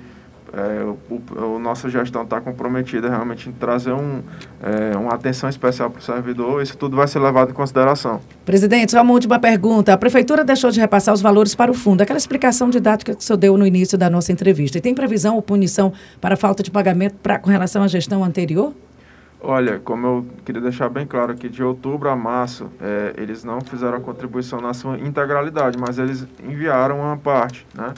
é, 0.52 0.84
o, 1.10 1.58
nossa 1.58 1.88
gestão 1.88 2.22
está 2.22 2.40
comprometida 2.40 3.08
realmente 3.08 3.48
em 3.48 3.52
trazer 3.52 3.92
um, 3.92 4.22
é, 4.62 4.96
uma 4.96 5.14
atenção 5.14 5.48
especial 5.48 5.90
para 5.90 6.00
o 6.00 6.02
servidor. 6.02 6.62
Isso 6.62 6.76
tudo 6.76 6.96
vai 6.96 7.08
ser 7.08 7.18
levado 7.18 7.50
em 7.50 7.54
consideração. 7.54 8.20
Presidente, 8.44 8.92
só 8.92 9.02
uma 9.02 9.12
última 9.12 9.38
pergunta. 9.38 9.92
A 9.92 9.96
Prefeitura 9.96 10.44
deixou 10.44 10.70
de 10.70 10.80
repassar 10.80 11.12
os 11.14 11.20
valores 11.20 11.54
para 11.54 11.70
o 11.70 11.74
fundo. 11.74 12.02
Aquela 12.02 12.18
explicação 12.18 12.70
didática 12.70 13.14
que 13.14 13.20
o 13.20 13.24
senhor 13.24 13.36
deu 13.36 13.56
no 13.56 13.66
início 13.66 13.98
da 13.98 14.08
nossa 14.08 14.32
entrevista. 14.32 14.78
E 14.78 14.80
tem 14.80 14.94
previsão 14.94 15.36
ou 15.36 15.42
punição 15.42 15.92
para 16.20 16.36
falta 16.36 16.62
de 16.62 16.70
pagamento 16.70 17.16
pra, 17.22 17.38
com 17.38 17.50
relação 17.50 17.82
à 17.82 17.88
gestão 17.88 18.24
anterior? 18.24 18.72
Olha, 19.40 19.78
como 19.78 20.06
eu 20.06 20.26
queria 20.44 20.60
deixar 20.62 20.88
bem 20.88 21.06
claro 21.06 21.32
aqui, 21.32 21.48
de 21.48 21.62
outubro 21.62 22.08
a 22.08 22.16
março, 22.16 22.70
é, 22.80 23.12
eles 23.16 23.44
não 23.44 23.60
fizeram 23.60 23.98
a 23.98 24.00
contribuição 24.00 24.60
na 24.60 24.72
sua 24.72 24.98
integralidade, 24.98 25.78
mas 25.78 25.98
eles 25.98 26.26
enviaram 26.42 27.00
uma 27.00 27.16
parte, 27.16 27.66
né? 27.74 27.92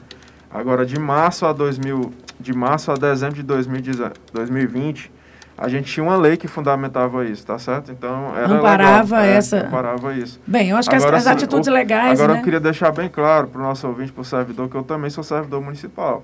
Agora, 0.50 0.84
de 0.84 0.98
março 0.98 1.46
a 1.46 1.52
2000, 1.52 2.12
de 2.40 2.52
março 2.52 2.90
a 2.90 2.94
dezembro 2.94 3.36
de 3.36 3.42
2020, 3.42 5.10
a 5.56 5.68
gente 5.68 5.92
tinha 5.92 6.04
uma 6.04 6.16
lei 6.16 6.36
que 6.36 6.46
fundamentava 6.46 7.24
isso, 7.24 7.44
tá 7.44 7.58
certo? 7.58 7.90
Então, 7.90 8.32
era 8.36 8.46
amparava 8.46 9.16
legal, 9.16 9.34
é, 9.34 9.36
essa... 9.36 9.66
amparava 9.66 10.14
isso. 10.14 10.40
Bem, 10.46 10.70
eu 10.70 10.76
acho 10.76 10.88
que 10.88 10.94
agora, 10.94 11.16
as, 11.16 11.26
as 11.26 11.32
atitudes 11.32 11.68
o, 11.68 11.72
legais, 11.72 12.20
Agora, 12.20 12.34
né? 12.34 12.40
eu 12.40 12.44
queria 12.44 12.60
deixar 12.60 12.92
bem 12.92 13.08
claro 13.08 13.48
para 13.48 13.60
o 13.60 13.64
nosso 13.64 13.86
ouvinte, 13.88 14.12
para 14.12 14.22
o 14.22 14.24
servidor, 14.24 14.68
que 14.68 14.76
eu 14.76 14.84
também 14.84 15.10
sou 15.10 15.24
servidor 15.24 15.60
municipal, 15.60 16.22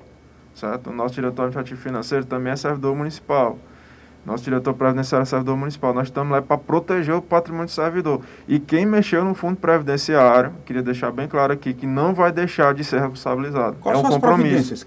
certo? 0.55 0.91
O 0.91 0.93
nosso 0.93 1.15
diretor 1.15 1.43
administrativo 1.43 1.81
financeiro 1.81 2.25
também 2.25 2.53
é 2.53 2.57
servidor 2.57 2.95
municipal. 2.95 3.59
Nosso 4.25 4.45
diretor 4.45 4.73
previdenciário 4.73 5.23
é 5.23 5.27
servidor 5.27 5.57
municipal. 5.57 5.93
Nós 5.93 6.07
estamos 6.07 6.33
lá 6.33 6.41
para 6.41 6.57
proteger 6.57 7.15
o 7.15 7.21
patrimônio 7.21 7.67
do 7.67 7.73
servidor. 7.73 8.23
E 8.49 8.59
quem 8.59 8.87
mexeu 8.87 9.23
no 9.23 9.35
fundo 9.35 9.57
previdenciário, 9.57 10.53
queria 10.65 10.83
deixar 10.83 11.11
bem 11.11 11.29
claro 11.29 11.53
aqui, 11.53 11.75
que 11.75 11.87
não 11.87 12.15
vai 12.15 12.33
deixar 12.33 12.73
de 12.73 12.83
ser 12.85 13.01
responsabilizado. 13.01 13.77
Quais 13.81 13.99
é 13.99 14.01
um 14.01 14.09
compromisso. 14.09 14.73
As 14.73 14.87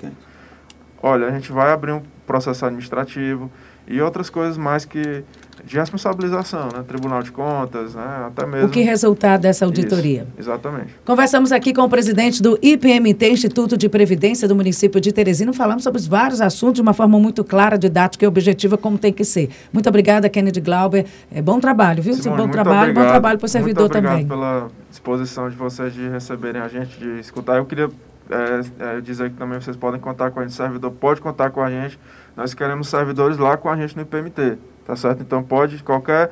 Olha, 1.02 1.28
a 1.28 1.32
gente 1.32 1.52
vai 1.52 1.72
abrir 1.72 1.92
um 1.92 2.02
processo 2.26 2.66
administrativo 2.66 3.52
e 3.88 4.02
outras 4.02 4.30
coisas 4.30 4.58
mais 4.58 4.84
que 4.84 5.24
de 5.66 5.78
responsabilização, 5.78 6.70
né? 6.74 6.84
Tribunal 6.88 7.24
de 7.24 7.32
Contas, 7.32 7.96
né? 7.96 8.26
até 8.28 8.46
mesmo. 8.46 8.68
O 8.68 8.70
que 8.70 8.82
resultar 8.82 9.38
dessa 9.38 9.66
auditoria? 9.66 10.28
Isso, 10.38 10.50
exatamente. 10.50 10.96
Conversamos 11.04 11.52
aqui 11.52 11.74
com 11.74 11.82
o 11.82 11.90
presidente 11.90 12.42
do 12.42 12.60
IPMT, 12.62 13.30
Instituto 13.30 13.76
de 13.76 13.90
Previdência 13.90 14.48
do 14.48 14.56
município 14.56 15.02
de 15.02 15.12
Teresina, 15.12 15.52
falamos 15.54 15.84
sobre 15.84 16.02
vários 16.04 16.42
assuntos 16.42 16.76
de 16.76 16.82
uma 16.82 16.94
forma 16.94 17.20
muito 17.20 17.44
clara, 17.44 17.78
didática 17.78 18.24
e 18.24 18.28
objetiva, 18.28 18.78
como 18.78 18.98
tem 18.98 19.12
que 19.12 19.24
ser. 19.24 19.50
Muito 19.74 19.90
obrigada, 19.90 20.30
Kennedy 20.30 20.62
Glauber. 20.62 21.06
É 21.32 21.42
bom 21.42 21.60
trabalho, 21.60 22.04
viu? 22.04 22.14
Simone, 22.14 22.44
bom 22.44 22.50
trabalho, 22.50 22.92
obrigado. 22.92 23.04
bom 23.04 23.10
trabalho 23.10 23.40
para 23.40 23.46
o 23.46 23.50
servidor 23.50 23.90
muito 23.90 23.94
também. 23.94 24.28
pela 24.28 24.70
disposição 24.90 25.50
de 25.50 25.56
vocês 25.56 25.94
de 25.94 26.08
receberem 26.08 26.62
a 26.62 26.68
gente, 26.68 27.00
de 27.00 27.20
escutar. 27.20 27.58
Eu 27.58 27.66
queria 27.66 27.90
é, 28.30 28.98
é, 28.98 29.02
dizer 29.02 29.30
que 29.30 29.38
também 29.38 29.60
vocês 29.60 29.76
podem 29.76 30.00
contar 30.00 30.32
com 30.32 30.40
a 30.40 30.44
gente, 30.44 30.54
servidor 30.54 30.92
pode 30.92 31.22
contar 31.22 31.50
com 31.50 31.62
a 31.62 31.70
gente. 31.70 32.00
Nós 32.36 32.54
queremos 32.54 32.90
servidores 32.90 33.38
lá 33.38 33.58
com 33.58 33.70
a 33.70 33.76
gente 33.76 33.96
no 33.96 34.04
IPMT, 34.04 34.58
tá 34.86 34.96
certo? 34.96 35.22
Então 35.22 35.44
pode, 35.44 35.82
qualquer 35.84 36.32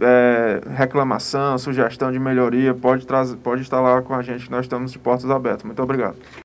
é, 0.00 0.60
reclamação, 0.74 1.58
sugestão 1.58 2.10
de 2.10 2.18
melhoria, 2.18 2.74
pode, 2.74 3.06
trazer, 3.06 3.36
pode 3.36 3.62
estar 3.62 3.80
lá 3.80 4.00
com 4.02 4.14
a 4.14 4.22
gente, 4.22 4.50
nós 4.50 4.64
estamos 4.64 4.92
de 4.92 4.98
portas 4.98 5.30
abertas. 5.30 5.64
Muito 5.64 5.82
obrigado. 5.82 6.16